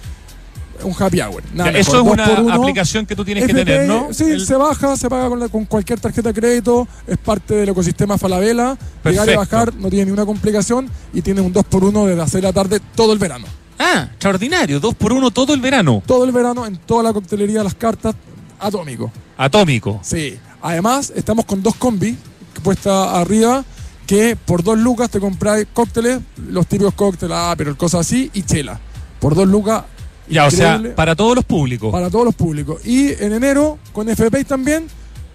[0.82, 1.42] un happy hour.
[1.74, 4.12] eso es una aplicación que tú tienes que tener, ¿no?
[4.12, 8.76] Sí, se baja, se paga con, cualquier tarjeta de crédito, es parte del ecosistema Falabella.
[9.04, 12.80] Llegar y bajar no tiene ninguna complicación y tiene un 2x1 desde hacer la tarde
[12.94, 13.46] todo el verano.
[13.78, 16.02] Ah, extraordinario, 2x1 todo el verano.
[16.06, 18.14] Todo el verano en toda la coctelería, las cartas,
[18.58, 19.12] atómico.
[19.36, 20.00] Atómico.
[20.02, 20.38] Sí.
[20.62, 22.16] Además, estamos con dos combis
[22.62, 23.64] puesta arriba
[24.06, 28.42] que por dos lucas te compras cócteles, los típicos cócteles, ah, pero cosas así, y
[28.42, 28.80] chela.
[29.20, 29.84] Por dos lucas
[30.28, 31.92] ya, o sea, para todos los públicos.
[31.92, 32.84] Para todos los públicos.
[32.84, 34.86] Y en enero, con FP también,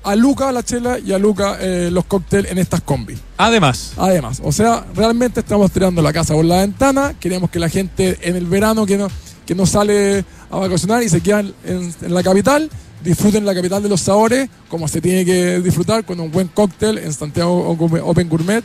[0.03, 3.19] a Luca la chela y a Luca eh, los cócteles en estas combis.
[3.37, 3.93] Además.
[3.97, 4.41] Además.
[4.43, 7.13] O sea, realmente estamos tirando la casa por la ventana.
[7.19, 9.07] Queremos que la gente en el verano que no,
[9.45, 12.69] que no sale a vacacionar y se quedan en, la capital,
[13.03, 16.97] disfruten la capital de los sabores, como se tiene que disfrutar con un buen cóctel
[16.97, 18.63] en Santiago Open Gourmet.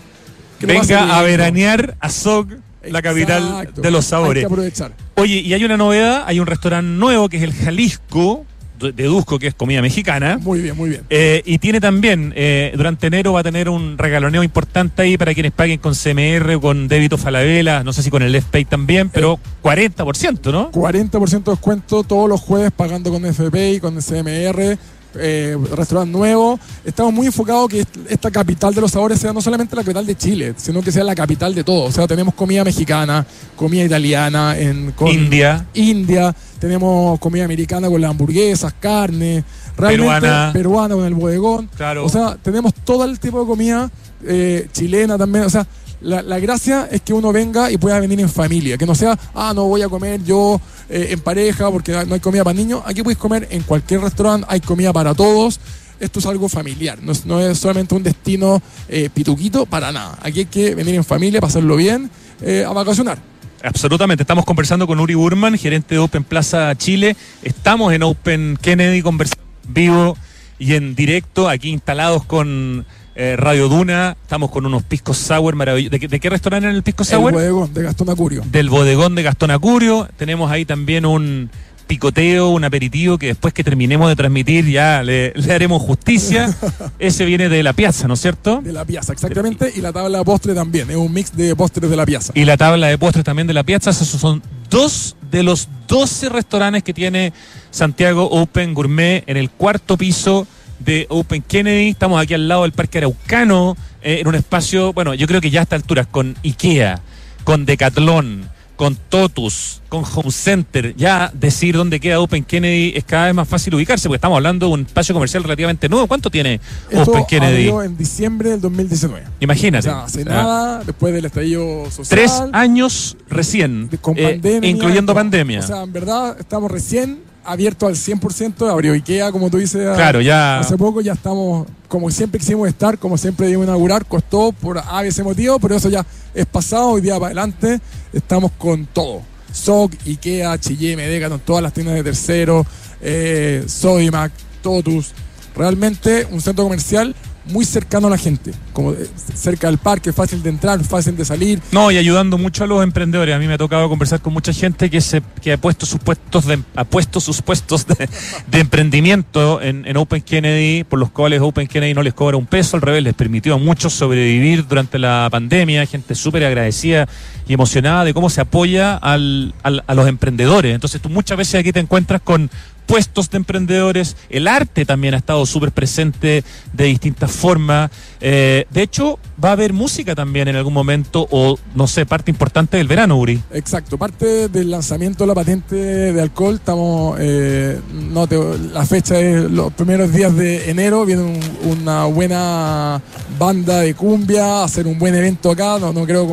[0.61, 2.49] Venga a, veranear a SOG
[2.91, 4.45] la capital de los sabores.
[4.45, 4.93] Hay que aprovechar.
[5.15, 8.45] Oye, y hay una novedad, hay un restaurante nuevo que es el Jalisco,
[8.79, 10.39] deduzco que es comida mexicana.
[10.41, 11.03] Muy bien, muy bien.
[11.11, 15.35] Eh, y tiene también, eh, durante enero va a tener un regaloneo importante ahí para
[15.35, 19.09] quienes paguen con CMR o con débito Falabella, no sé si con el FPay también,
[19.09, 20.71] pero 40%, ¿no?
[20.73, 24.79] 40% de descuento todos los jueves pagando con FPay, con CMR
[25.19, 26.59] eh, restaurante nuevo.
[26.85, 30.17] Estamos muy enfocados que esta capital de los sabores sea no solamente la capital de
[30.17, 31.85] Chile, sino que sea la capital de todo.
[31.85, 35.67] O sea, tenemos comida mexicana, comida italiana, en, India.
[35.75, 39.45] India, tenemos comida americana con las hamburguesas, carne,
[39.77, 41.69] realmente peruana, con el bodegón.
[41.77, 42.05] Claro.
[42.05, 43.91] O sea, tenemos todo el tipo de comida
[44.25, 45.45] eh, chilena también.
[45.45, 45.67] O sea,
[46.01, 49.53] la, gracia es que uno venga y pueda venir en familia, que no sea, ah,
[49.55, 52.83] no voy a comer yo eh, en pareja porque no hay comida para niños.
[52.85, 55.61] Aquí puedes comer en cualquier restaurante, hay comida para todos.
[55.99, 60.19] Esto es algo familiar, no es, solamente un destino eh, pituquito para nada.
[60.23, 62.11] Aquí hay que venir en familia, pasarlo bien,
[62.43, 63.19] eh, a vacacionar.
[63.63, 67.17] Absolutamente, estamos conversando con Uri Burman, gerente de Open Plaza Chile.
[67.43, 70.17] Estamos en Open Kennedy, conversando vivo
[70.59, 75.99] y en directo, aquí instalados con eh, Radio Duna, estamos con unos piscos sour maravillosos.
[75.99, 77.33] ¿De, qué restaurante era el pisco sour?
[77.33, 78.43] El bodegón de Gastón Acurio.
[78.53, 80.07] Del bodegón de Gastón Acurio.
[80.19, 81.51] Tenemos ahí también un
[81.87, 86.55] picoteo, un aperitivo que después que terminemos de transmitir ya le, haremos justicia.
[86.99, 88.61] Ese viene de la piazza, ¿no es cierto?
[88.61, 89.73] De la piazza, exactamente.
[89.75, 90.91] Y la tabla de postre también.
[90.91, 92.33] Es un mix de postres de la piazza.
[92.35, 93.91] Y la tabla de postres también de la piazza.
[93.91, 97.33] Esos son dos de los 12 restaurantes que tiene
[97.71, 100.47] Santiago Open Gourmet en el cuarto piso
[100.79, 101.89] de Open Kennedy.
[101.91, 105.51] Estamos aquí al lado del Parque Araucano, eh, en un espacio, bueno, yo creo que
[105.51, 107.01] ya a esta altura, con IKEA,
[107.45, 113.27] con Decathlon, con Totus, con Home Center, ya decir dónde queda Open Kennedy es cada
[113.27, 116.07] vez más fácil ubicarse, porque estamos hablando de un espacio comercial relativamente nuevo.
[116.07, 116.61] ¿Cuánto tiene
[116.95, 117.69] Open Kennedy?
[117.69, 119.25] en diciembre del 2019.
[119.41, 119.89] Imagínate.
[119.89, 122.07] O sea, hace nada, después del estallido social.
[122.09, 125.61] Tres años recién, con eh, pandemia, incluyendo pandemia.
[125.61, 130.21] O sea, en verdad estamos recién abierto al 100%, abrió Ikea, como tú dices, claro,
[130.21, 130.59] ya...
[130.59, 135.05] hace poco, ya estamos, como siempre quisimos estar, como siempre debimos inaugurar, costó por A
[135.05, 137.81] ese motivo, pero eso ya es pasado, hoy día para adelante
[138.13, 139.23] estamos con todo.
[139.53, 142.67] SOC, Ikea, H&M, Decathlon, todas las tiendas de terceros,
[143.01, 144.33] eh, Sodimac,
[144.63, 145.13] Totus,
[145.55, 147.15] realmente un centro comercial
[147.49, 151.25] muy cercano a la gente, como eh, cerca del parque, fácil de entrar, fácil de
[151.25, 151.61] salir.
[151.73, 153.35] No, y ayudando mucho a los emprendedores.
[153.35, 156.01] A mí me ha tocado conversar con mucha gente que se que ha puesto sus
[156.01, 158.09] puestos de, ha puesto sus puestos de,
[158.49, 162.47] de emprendimiento en, en, Open Kennedy, por los cuales Open Kennedy no les cobra un
[162.47, 167.09] peso, al revés, les permitió a muchos sobrevivir durante la pandemia, gente súper agradecida
[167.47, 170.75] y emocionada de cómo se apoya al, al, a los emprendedores.
[170.75, 172.51] Entonces tú muchas veces aquí te encuentras con
[172.87, 177.91] puestos de emprendedores, el arte también ha estado súper presente de distintas formas.
[178.21, 182.31] Eh, de hecho, va a haber música también en algún momento, o no sé, parte
[182.31, 183.41] importante del verano, Uri.
[183.53, 188.27] Exacto, parte del lanzamiento de la patente de alcohol, estamos, eh, no
[188.73, 193.01] la fecha es los primeros días de enero, viene un, una buena
[193.39, 196.27] banda de cumbia, hacer un buen evento acá, no, no creo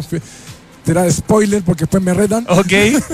[0.86, 2.46] será spoiler porque después me retan.
[2.50, 2.74] Ok,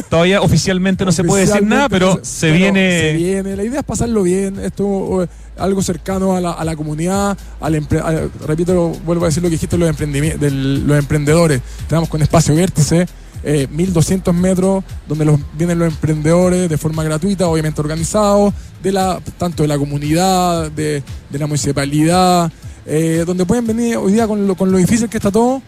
[0.10, 3.02] todavía oficialmente no se puede decir nada, pero se, se viene.
[3.02, 3.56] Se viene.
[3.56, 4.60] La idea es pasarlo bien.
[4.60, 5.28] Esto
[5.60, 9.50] algo cercano a la, a la comunidad, al empre, a, repito, vuelvo a decir lo
[9.50, 11.62] que dijiste los, de los emprendedores.
[11.82, 13.06] Estamos con espacio vértice.
[13.42, 18.54] Eh, 1200 metros donde los, vienen los emprendedores de forma gratuita, obviamente organizados,
[18.84, 22.52] de la, tanto de la comunidad, de, de la municipalidad,
[22.86, 25.62] eh, donde pueden venir hoy día con lo, con lo difícil que está todo,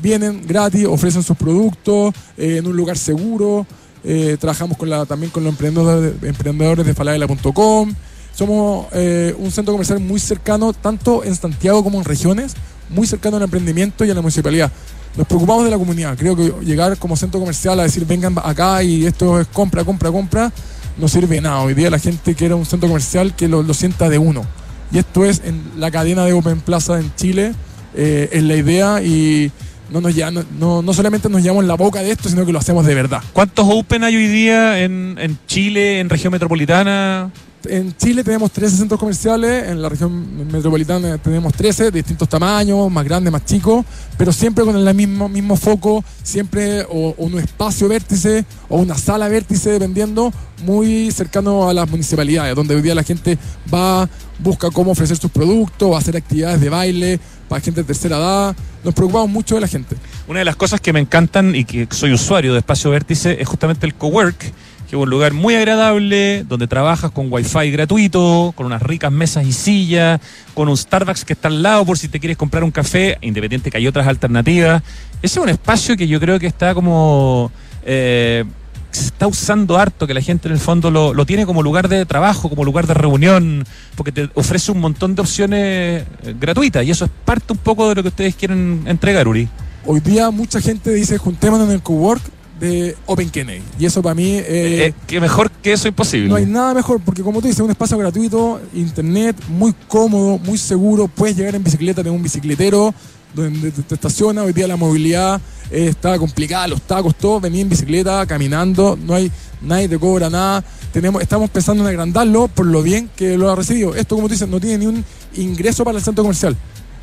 [0.00, 3.66] vienen gratis, ofrecen sus productos eh, en un lugar seguro.
[4.04, 4.76] Eh, trabajamos
[5.06, 7.94] también con los emprendedores, emprendedores de falabella.com.
[8.34, 12.54] Somos eh, un centro comercial muy cercano, tanto en Santiago como en regiones,
[12.88, 14.72] muy cercano al emprendimiento y a la municipalidad.
[15.16, 16.16] Nos preocupamos de la comunidad.
[16.16, 20.10] Creo que llegar como centro comercial a decir vengan acá y esto es compra, compra,
[20.10, 20.50] compra,
[20.96, 21.60] no sirve nada.
[21.60, 24.46] Hoy día la gente quiere un centro comercial que lo, sienta de uno.
[24.90, 27.54] Y esto es en la cadena de Open Plaza en Chile,
[27.94, 29.52] es la idea y
[29.92, 30.42] no, nos ya, no,
[30.82, 33.22] no, solamente nos llevamos la boca de esto, sino que lo hacemos de verdad.
[33.32, 37.30] ¿Cuántos Open hay hoy día en, en Chile, en región metropolitana?
[37.64, 42.90] En Chile tenemos 13 centros comerciales, en la región metropolitana tenemos 13, de distintos tamaños,
[42.90, 43.84] más grandes, más chicos,
[44.18, 49.70] pero siempre con el mismo, mismo foco, siempre un espacio vértice o una sala vértice,
[49.70, 50.32] dependiendo,
[50.64, 53.38] muy cercano a las municipalidades, donde hoy día la gente
[53.72, 54.08] va,
[54.38, 58.56] busca cómo ofrecer sus productos, hacer actividades de baile para gente de tercera edad.
[58.82, 59.96] Nos preocupamos mucho de la gente.
[60.26, 63.48] Una de las cosas que me encantan y que soy usuario de Espacio Vértice es
[63.48, 64.52] justamente el cowork,
[64.92, 69.46] que es un lugar muy agradable, donde trabajas con wifi gratuito, con unas ricas mesas
[69.46, 70.20] y sillas,
[70.52, 73.70] con un Starbucks que está al lado por si te quieres comprar un café, independiente
[73.70, 74.82] que hay otras alternativas.
[75.22, 77.50] Ese es un espacio que yo creo que está como...
[77.86, 78.44] Eh,
[78.90, 81.88] se está usando harto, que la gente en el fondo lo, lo, tiene como lugar
[81.88, 83.64] de trabajo, como lugar de reunión,
[83.96, 86.04] porque te ofrece un montón de opciones
[86.38, 89.48] gratuitas y eso es parte un poco de lo que ustedes quieren entregar, Uri.
[89.86, 92.22] Hoy día mucha gente dice juntémonos en el cowork
[92.62, 94.36] de Open Kennedy y eso para mí...
[94.36, 94.44] Eh,
[94.86, 96.28] eh, que mejor que eso imposible.
[96.28, 100.58] No hay nada mejor porque como tú dices, un espacio gratuito, internet, muy cómodo, muy
[100.58, 102.94] seguro, puedes llegar en bicicleta, tengo un bicicletero
[103.34, 105.40] donde te estaciona, hoy día la movilidad
[105.70, 110.30] eh, está complicada, los tacos, todo, venir en bicicleta, caminando, no hay, nadie te cobra
[110.30, 110.62] nada.
[110.92, 113.94] Tenemos, estamos pensando en agrandarlo por lo bien que lo ha recibido.
[113.94, 115.04] Esto, como tú dices, no tiene ni un
[115.34, 116.56] ingreso para el centro comercial.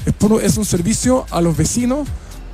[0.06, 2.08] Es, es un servicio a los vecinos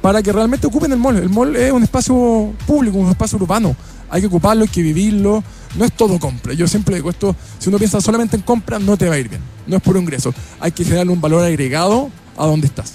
[0.05, 1.17] para que realmente ocupen el mall.
[1.17, 3.75] El mall es un espacio público, un espacio urbano.
[4.07, 5.43] Hay que ocuparlo, hay que vivirlo.
[5.75, 6.53] No es todo compra.
[6.53, 9.29] Yo siempre digo esto, si uno piensa solamente en compra, no te va a ir
[9.29, 9.41] bien.
[9.65, 10.31] No es puro ingreso.
[10.59, 12.93] Hay que generarle un valor agregado a donde estás.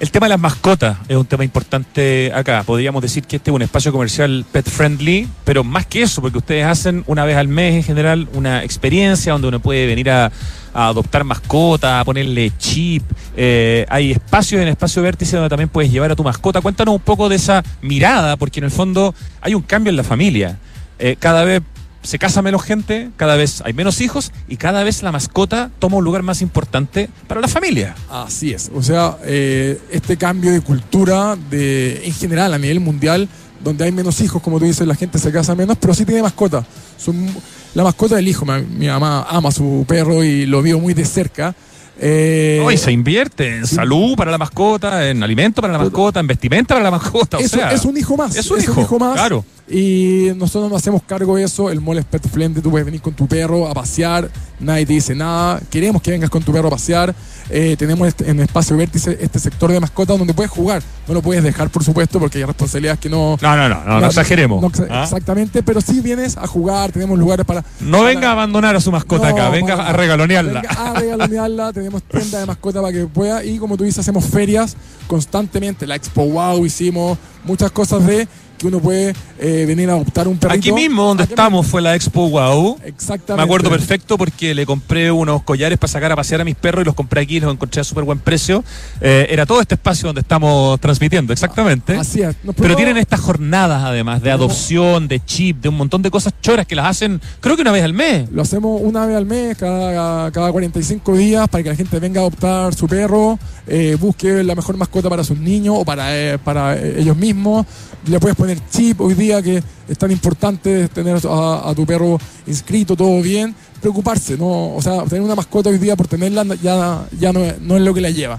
[0.00, 2.62] El tema de las mascotas es un tema importante acá.
[2.62, 6.38] Podríamos decir que este es un espacio comercial pet friendly, pero más que eso, porque
[6.38, 10.32] ustedes hacen una vez al mes en general una experiencia donde uno puede venir a,
[10.72, 13.02] adoptar mascota, a ponerle chip.
[13.36, 16.62] Eh, hay espacios en Espacio Vértice donde también puedes llevar a tu mascota.
[16.62, 20.04] Cuéntanos un poco de esa mirada, porque en el fondo hay un cambio en la
[20.04, 20.58] familia.
[20.98, 21.60] Eh, cada vez
[22.02, 25.98] se casa menos gente, cada vez hay menos hijos y cada vez la mascota toma
[25.98, 27.94] un lugar más importante para la familia.
[28.08, 33.28] Así es, o sea, eh, este cambio de cultura de, en general a nivel mundial,
[33.62, 36.22] donde hay menos hijos, como tú dices, la gente se casa menos, pero sí tiene
[36.22, 36.64] mascota.
[36.96, 37.28] Son,
[37.74, 40.94] la mascota del hijo, mi, mi mamá ama a su perro y lo vio muy
[40.94, 41.54] de cerca.
[42.02, 46.20] Eh, no, y se invierte en salud para la mascota, en alimento para la mascota,
[46.20, 47.36] en vestimenta para la mascota.
[47.36, 48.34] O es, sea, es un hijo más.
[48.36, 49.14] Es un, hijo, un hijo, más.
[49.14, 49.44] Claro.
[49.68, 51.70] Y nosotros nos hacemos cargo de eso.
[51.70, 52.62] El mall es pet friendly.
[52.62, 54.30] Tú puedes venir con tu perro a pasear.
[54.60, 55.60] Nadie te dice nada.
[55.70, 57.14] Queremos que vengas con tu perro a pasear.
[57.48, 60.82] Eh, tenemos este- en Espacio Vértice este sector de mascotas donde puedes jugar.
[61.08, 63.36] No lo puedes dejar, por supuesto, porque hay responsabilidades que no.
[63.40, 64.62] No, no, no, no, no exageremos.
[64.62, 65.04] no ¿Ah?
[65.04, 66.92] Exactamente, pero sí vienes a jugar.
[66.92, 67.64] Tenemos lugares para.
[67.80, 70.60] No venga a abandonar a su mascota No, acá, venga para a regalonearla.
[70.60, 74.26] Venga a regalonearla, tenemos tienda de mascota para que pueda y como tú dices, hacemos
[74.26, 75.86] ferias constantemente.
[75.86, 78.28] La Expo Wow hicimos muchas cosas de
[78.60, 80.58] que uno puede eh, venir a adoptar un perrito.
[80.58, 82.78] Aquí mismo donde Aquí estamos fue la Expo Wow.
[82.84, 83.36] Exactamente.
[83.36, 86.82] Me acuerdo perfecto porque le compré unos collares para sacar a pasear a mis perros
[86.82, 88.62] y los compré aquí, los encontré a súper buen precio.
[89.00, 91.96] Eh, era todo este espacio donde estamos transmitiendo, exactamente.
[91.96, 92.36] Así es.
[92.44, 96.34] Nos Pero tienen estas jornadas además de adopción, de chip, de un montón de cosas
[96.42, 98.30] choras que las hacen, creo que una vez al mes.
[98.30, 102.20] Lo hacemos una vez al mes, cada, cada 45 días, para que la gente venga
[102.20, 106.78] a adoptar su perro, eh, busque la mejor mascota para sus niños o para, para
[106.78, 107.64] ellos mismos.
[108.06, 112.96] Le puedes poner chip hoy día, que es tan importante tener a, tu perro inscrito,
[112.96, 113.54] todo bien.
[113.80, 114.74] Preocuparse, ¿no?
[114.74, 117.94] O sea, tener una mascota hoy día por tenerla ya, ya no, no es lo
[117.94, 118.38] que la lleva.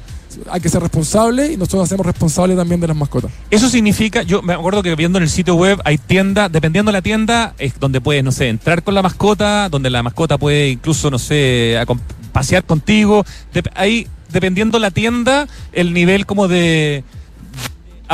[0.50, 3.32] Hay que ser responsable y nosotros hacemos responsable también de las mascotas.
[3.50, 6.98] Eso significa, yo me acuerdo que viendo en el sitio web hay tiendas, dependiendo de
[6.98, 10.70] la tienda, es donde puedes, no sé, entrar con la mascota, donde la mascota puede
[10.70, 11.76] incluso, no sé,
[12.32, 13.26] pasear contigo.
[13.54, 17.04] Dep- ahí, dependiendo la tienda, el nivel como de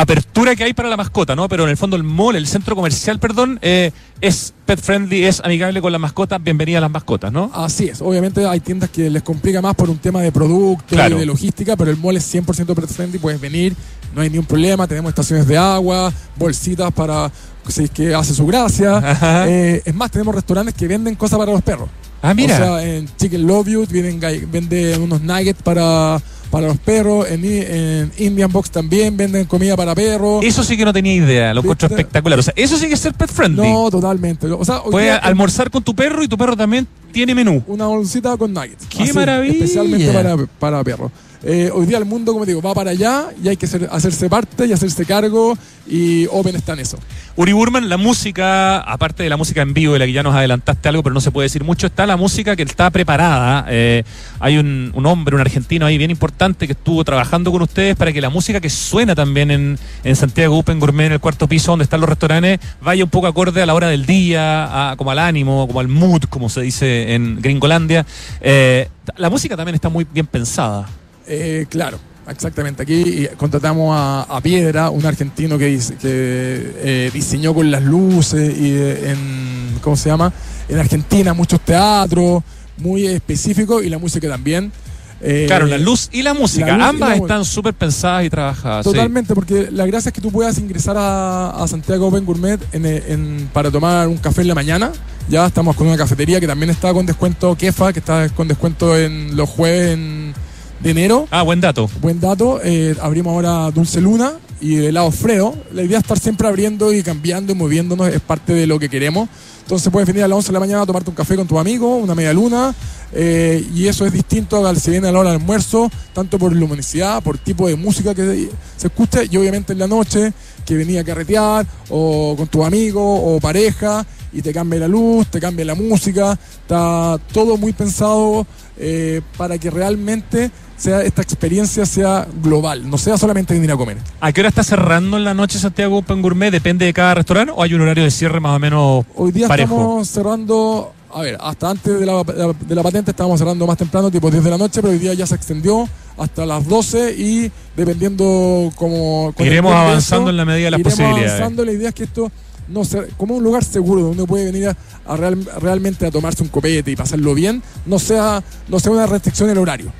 [0.01, 1.49] apertura que hay para la mascota, ¿no?
[1.49, 3.91] Pero en el fondo el mall, el centro comercial, perdón, eh,
[4.21, 7.49] es pet friendly, es amigable con las mascotas, bienvenida a las mascotas, ¿no?
[7.53, 11.17] Así es, obviamente hay tiendas que les complica más por un tema de producto Claro.
[11.17, 13.75] y de logística, pero el mall es 100% pet friendly, puedes venir,
[14.13, 17.31] no hay ningún problema, tenemos estaciones de agua, bolsitas para
[17.67, 19.01] si es que hace su gracia.
[19.47, 21.89] Eh, es más, tenemos restaurantes que venden cosas para los perros.
[22.21, 22.55] Ah, mira.
[22.55, 24.19] O sea, en Chicken Love You vienen,
[24.49, 29.93] venden unos nuggets para, para los perros, en, en Indian Box también venden comida para
[29.95, 30.43] perros.
[30.43, 32.39] Eso sí que no tenía idea, lo encuentro espectacular.
[32.39, 33.69] O sea, eso sí que es ser pet friendly.
[33.71, 34.47] No, totalmente.
[34.47, 37.63] O sea, Puedes día- almorzar con tu perro y tu perro también tiene menú.
[37.67, 38.85] una bolsita con nuggets.
[38.87, 39.53] ¡Qué maravilla!
[39.53, 41.11] Especialmente para, para perros.
[41.43, 44.65] Eh, hoy día el mundo, como digo, va para allá y hay que hacerse parte
[44.65, 46.97] y hacerse cargo y Open está en eso.
[47.35, 50.35] Uri Burman, la música, aparte de la música en vivo de la que ya nos
[50.35, 53.65] adelantaste algo, pero no se puede decir mucho, está la música que está preparada.
[53.69, 54.03] Eh,
[54.39, 58.21] hay un, hombre, un argentino ahí bien importante que estuvo trabajando con ustedes para que
[58.21, 61.83] la música que suena también en, en Santiago Open Gourmet, en el cuarto piso donde
[61.83, 65.67] están los restaurantes, vaya un poco acorde a la hora del día, como al ánimo,
[65.67, 68.05] como al mood, como se dice en Gringolandia.
[68.41, 70.88] Eh, la música también está muy bien pensada.
[71.28, 71.99] Eh, claro,
[72.30, 72.84] exactamente.
[72.84, 78.71] Aquí contratamos a, a Piedra, un argentino que, que eh, diseñó con las luces y
[78.73, 80.32] eh, en, ¿cómo se llama?
[80.69, 82.43] En Argentina muchos teatros,
[82.78, 84.71] muy específicos y la música también.
[85.19, 88.86] Eh, Claro, la luz y la música, la ambas la están súper pensadas y trabajadas.
[88.86, 88.91] sí.
[88.91, 92.86] Totalmente, porque la gracia es que tú puedas ingresar a, a Santiago Open Gourmet en-
[92.86, 94.91] en- para tomar un café en la mañana.
[95.28, 98.95] Ya estamos con una cafetería que también está con descuento Kefa, que está con descuento
[98.95, 100.34] en los jueves en-
[100.80, 101.28] de enero.
[101.32, 101.89] Ah, buen dato.
[102.01, 102.59] Buen dato.
[102.63, 105.55] eh, abrimos ahora Dulce Luna y helado Fredo.
[105.73, 108.89] La idea es estar siempre abriendo y cambiando y moviéndonos, es parte de lo que
[108.89, 109.30] queremos.
[109.61, 111.59] Entonces puedes venir a las 11 de la mañana a tomarte un café con tu
[111.59, 112.73] amigo, una media luna,
[113.11, 116.55] eh, y eso es distinto al si viene a la hora del almuerzo, tanto por
[116.55, 120.32] luminosidad, por tipo de música que se escucha, y obviamente en la noche,
[120.65, 125.28] que venía a carretear, o con tu amigo, o pareja, y te cambia la luz,
[125.28, 128.47] te cambia la música, está todo muy pensado
[128.78, 133.97] eh, para que realmente sea esta experiencia sea global, no sea solamente venir a comer.
[134.21, 136.51] ¿A qué hora está cerrando en la noche Santiago Open Gourmet?
[136.51, 139.47] ¿Depende de cada restaurante o hay un horario de cierre más o menos Hoy día
[139.47, 139.73] parejo?
[139.75, 144.11] estamos cerrando, a ver, hasta antes de la, de la patente estábamos cerrando más temprano,
[144.11, 147.51] tipo 10 de la noche, pero hoy día ya se extendió hasta las 12 y
[147.75, 149.34] dependiendo como...
[149.38, 151.32] el Iremos avanzando en la medida de las iremos posibilidades.
[151.32, 152.32] avanzando, la idea es que esto
[152.67, 156.11] no sea como un lugar seguro donde uno puede venir a, a real- realmente a
[156.11, 159.91] tomarse un copete y pasarlo bien, no sea, no sea una restricción el horario.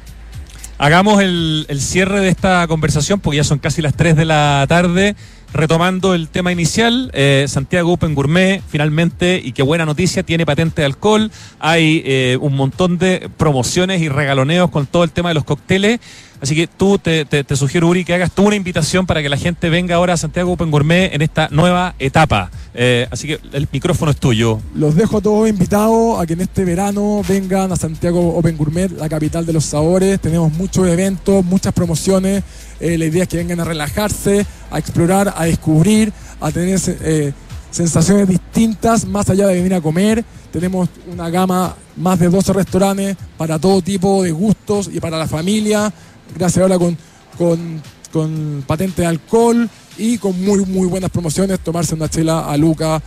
[0.80, 5.16] Hagamos el, cierre de esta conversación porque ya son casi las 3 de la tarde.
[5.54, 10.82] Retomando el tema inicial, eh, Santiago Open Gourmet finalmente, y qué buena noticia, tiene patente
[10.82, 11.32] de alcohol.
[11.60, 16.00] Hay eh, un montón de promociones y regaloneos con todo el tema de los cócteles.
[16.40, 17.26] Así que tú te,
[17.56, 20.52] sugiero, Uri, que hagas tú una invitación para que la gente venga ahora a Santiago
[20.52, 22.52] Open Gourmet en esta nueva etapa.
[22.74, 24.60] Eh, así que el micrófono es tuyo.
[24.76, 28.92] Los dejo a todos invitados a que en este verano vengan a Santiago Open Gourmet,
[28.92, 30.20] la capital de los sabores.
[30.20, 32.44] Tenemos muchos eventos, muchas promociones.
[32.80, 37.34] Eh, la idea es que vengan a relajarse, a explorar, a descubrir, a tener eh,
[37.72, 40.24] sensaciones distintas más allá de venir a comer.
[40.52, 45.28] Tenemos una gama, más de 12 restaurantes para todo tipo de gustos y para la
[45.28, 45.92] familia.
[46.36, 46.98] Gracias ahora con,
[47.38, 52.58] con, con patente de alcohol y con muy, muy buenas promociones, tomarse una chela a
[52.58, 53.02] Luca.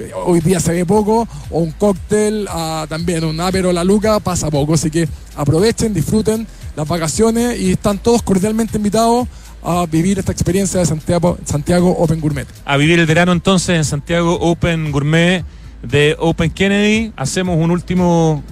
[0.00, 4.18] eh, Hoy día se ve poco, o un cóctel, a, también un apero la Luca,
[4.20, 4.74] pasa poco.
[4.74, 6.46] Así que aprovechen, disfruten
[6.76, 9.28] las vacaciones y están todos cordialmente invitados
[9.62, 12.46] a vivir esta experiencia de Santiago, Santiago Open Gourmet.
[12.64, 15.44] A vivir el verano entonces en Santiago Open Gourmet
[15.82, 17.12] de Open Kennedy.
[17.16, 18.42] Hacemos un último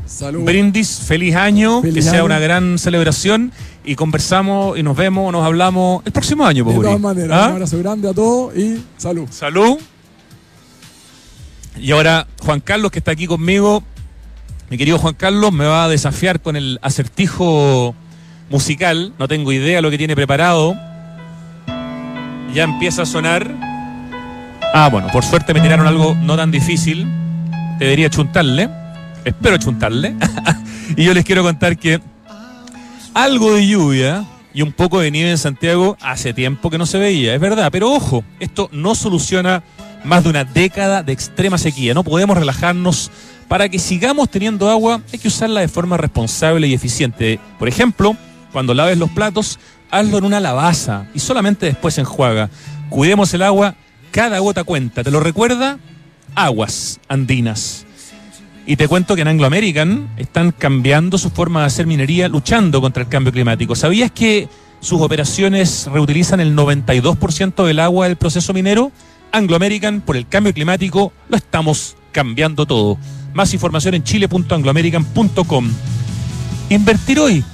[0.45, 1.01] brindis.
[1.07, 2.25] Feliz año, Feliz que sea año.
[2.27, 3.53] una gran celebración
[3.85, 6.87] y conversamos y nos vemos, nos hablamos el próximo año, De Puri.
[6.87, 7.47] todas maneras, ¿Ah?
[7.49, 9.28] un abrazo grande a todos y salud.
[9.30, 9.78] Salud.
[11.78, 13.82] Y ahora Juan Carlos, que está aquí conmigo,
[14.70, 17.95] mi querido Juan Carlos, me va a desafiar con el acertijo
[18.49, 19.12] musical.
[19.18, 20.74] No tengo idea lo que tiene preparado.
[22.55, 23.51] Ya empieza a sonar.
[24.72, 27.07] Ah, bueno, por suerte me tiraron algo no tan difícil.
[27.78, 28.70] Debería chuntarle.
[29.24, 30.14] Espero chuntarle.
[30.97, 32.01] y yo les quiero contar que
[33.15, 36.99] algo de lluvia y un poco de nieve en Santiago hace tiempo que no se
[36.99, 37.71] veía, es verdad.
[37.73, 39.62] Pero ojo, esto no soluciona
[40.05, 41.95] más de una década de extrema sequía.
[41.95, 43.11] No podemos relajarnos.
[43.49, 47.39] Para que sigamos teniendo agua, hay que usarla de forma responsable y eficiente.
[47.59, 48.17] Por ejemplo,
[48.53, 49.59] cuando laves los platos,
[49.91, 52.49] hazlo en una lavaza y solamente después enjuaga.
[52.89, 53.75] Cuidemos el agua,
[54.11, 55.05] cada gota cuenta.
[55.05, 55.79] ¿Te lo recuerda?
[56.35, 57.84] Aguas andinas.
[58.67, 62.81] Y te cuento que en Anglo American están cambiando su forma de hacer minería, luchando
[62.81, 63.77] contra el cambio climático.
[63.77, 64.49] ¿Sabías que
[64.81, 68.91] sus operaciones reutilizan el 92% del agua del proceso minero?
[69.33, 72.97] Anglo American, por el cambio climático, lo estamos cambiando todo.
[73.35, 75.71] Más información en chile.angloamerican.com.
[76.71, 77.45] Invertir hoy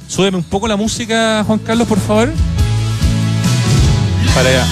[0.08, 2.32] Súbeme un poco la música, Juan Carlos, por favor.
[4.36, 4.66] Para allá.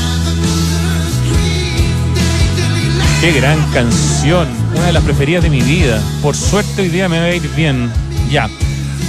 [3.22, 6.02] Qué gran canción, una de las preferidas de mi vida.
[6.22, 7.90] Por suerte hoy día me va a ir bien.
[8.30, 8.50] Ya.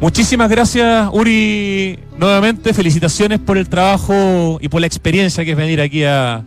[0.00, 2.72] Muchísimas gracias, Uri, nuevamente.
[2.72, 6.44] Felicitaciones por el trabajo y por la experiencia que es venir aquí a,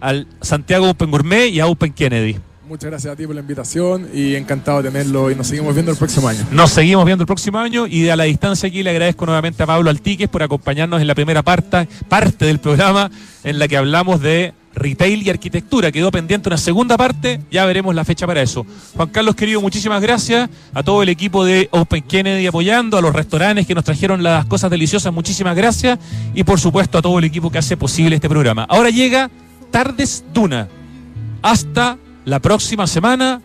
[0.00, 2.36] al Santiago Open Gourmet y a Open Kennedy.
[2.72, 5.92] Muchas gracias a ti por la invitación y encantado de tenerlo y nos seguimos viendo
[5.92, 6.40] el próximo año.
[6.52, 9.66] Nos seguimos viendo el próximo año y a la distancia aquí le agradezco nuevamente a
[9.66, 13.10] Pablo Altiques por acompañarnos en la primera parte, parte del programa
[13.44, 15.92] en la que hablamos de retail y arquitectura.
[15.92, 18.64] Quedó pendiente una segunda parte, ya veremos la fecha para eso.
[18.96, 23.14] Juan Carlos, querido, muchísimas gracias a todo el equipo de Open Kennedy apoyando, a los
[23.14, 25.98] restaurantes que nos trajeron las cosas deliciosas, muchísimas gracias
[26.32, 28.64] y por supuesto a todo el equipo que hace posible este programa.
[28.66, 29.30] Ahora llega
[29.70, 30.68] Tardes Duna.
[31.42, 33.40] Hasta la próxima semana.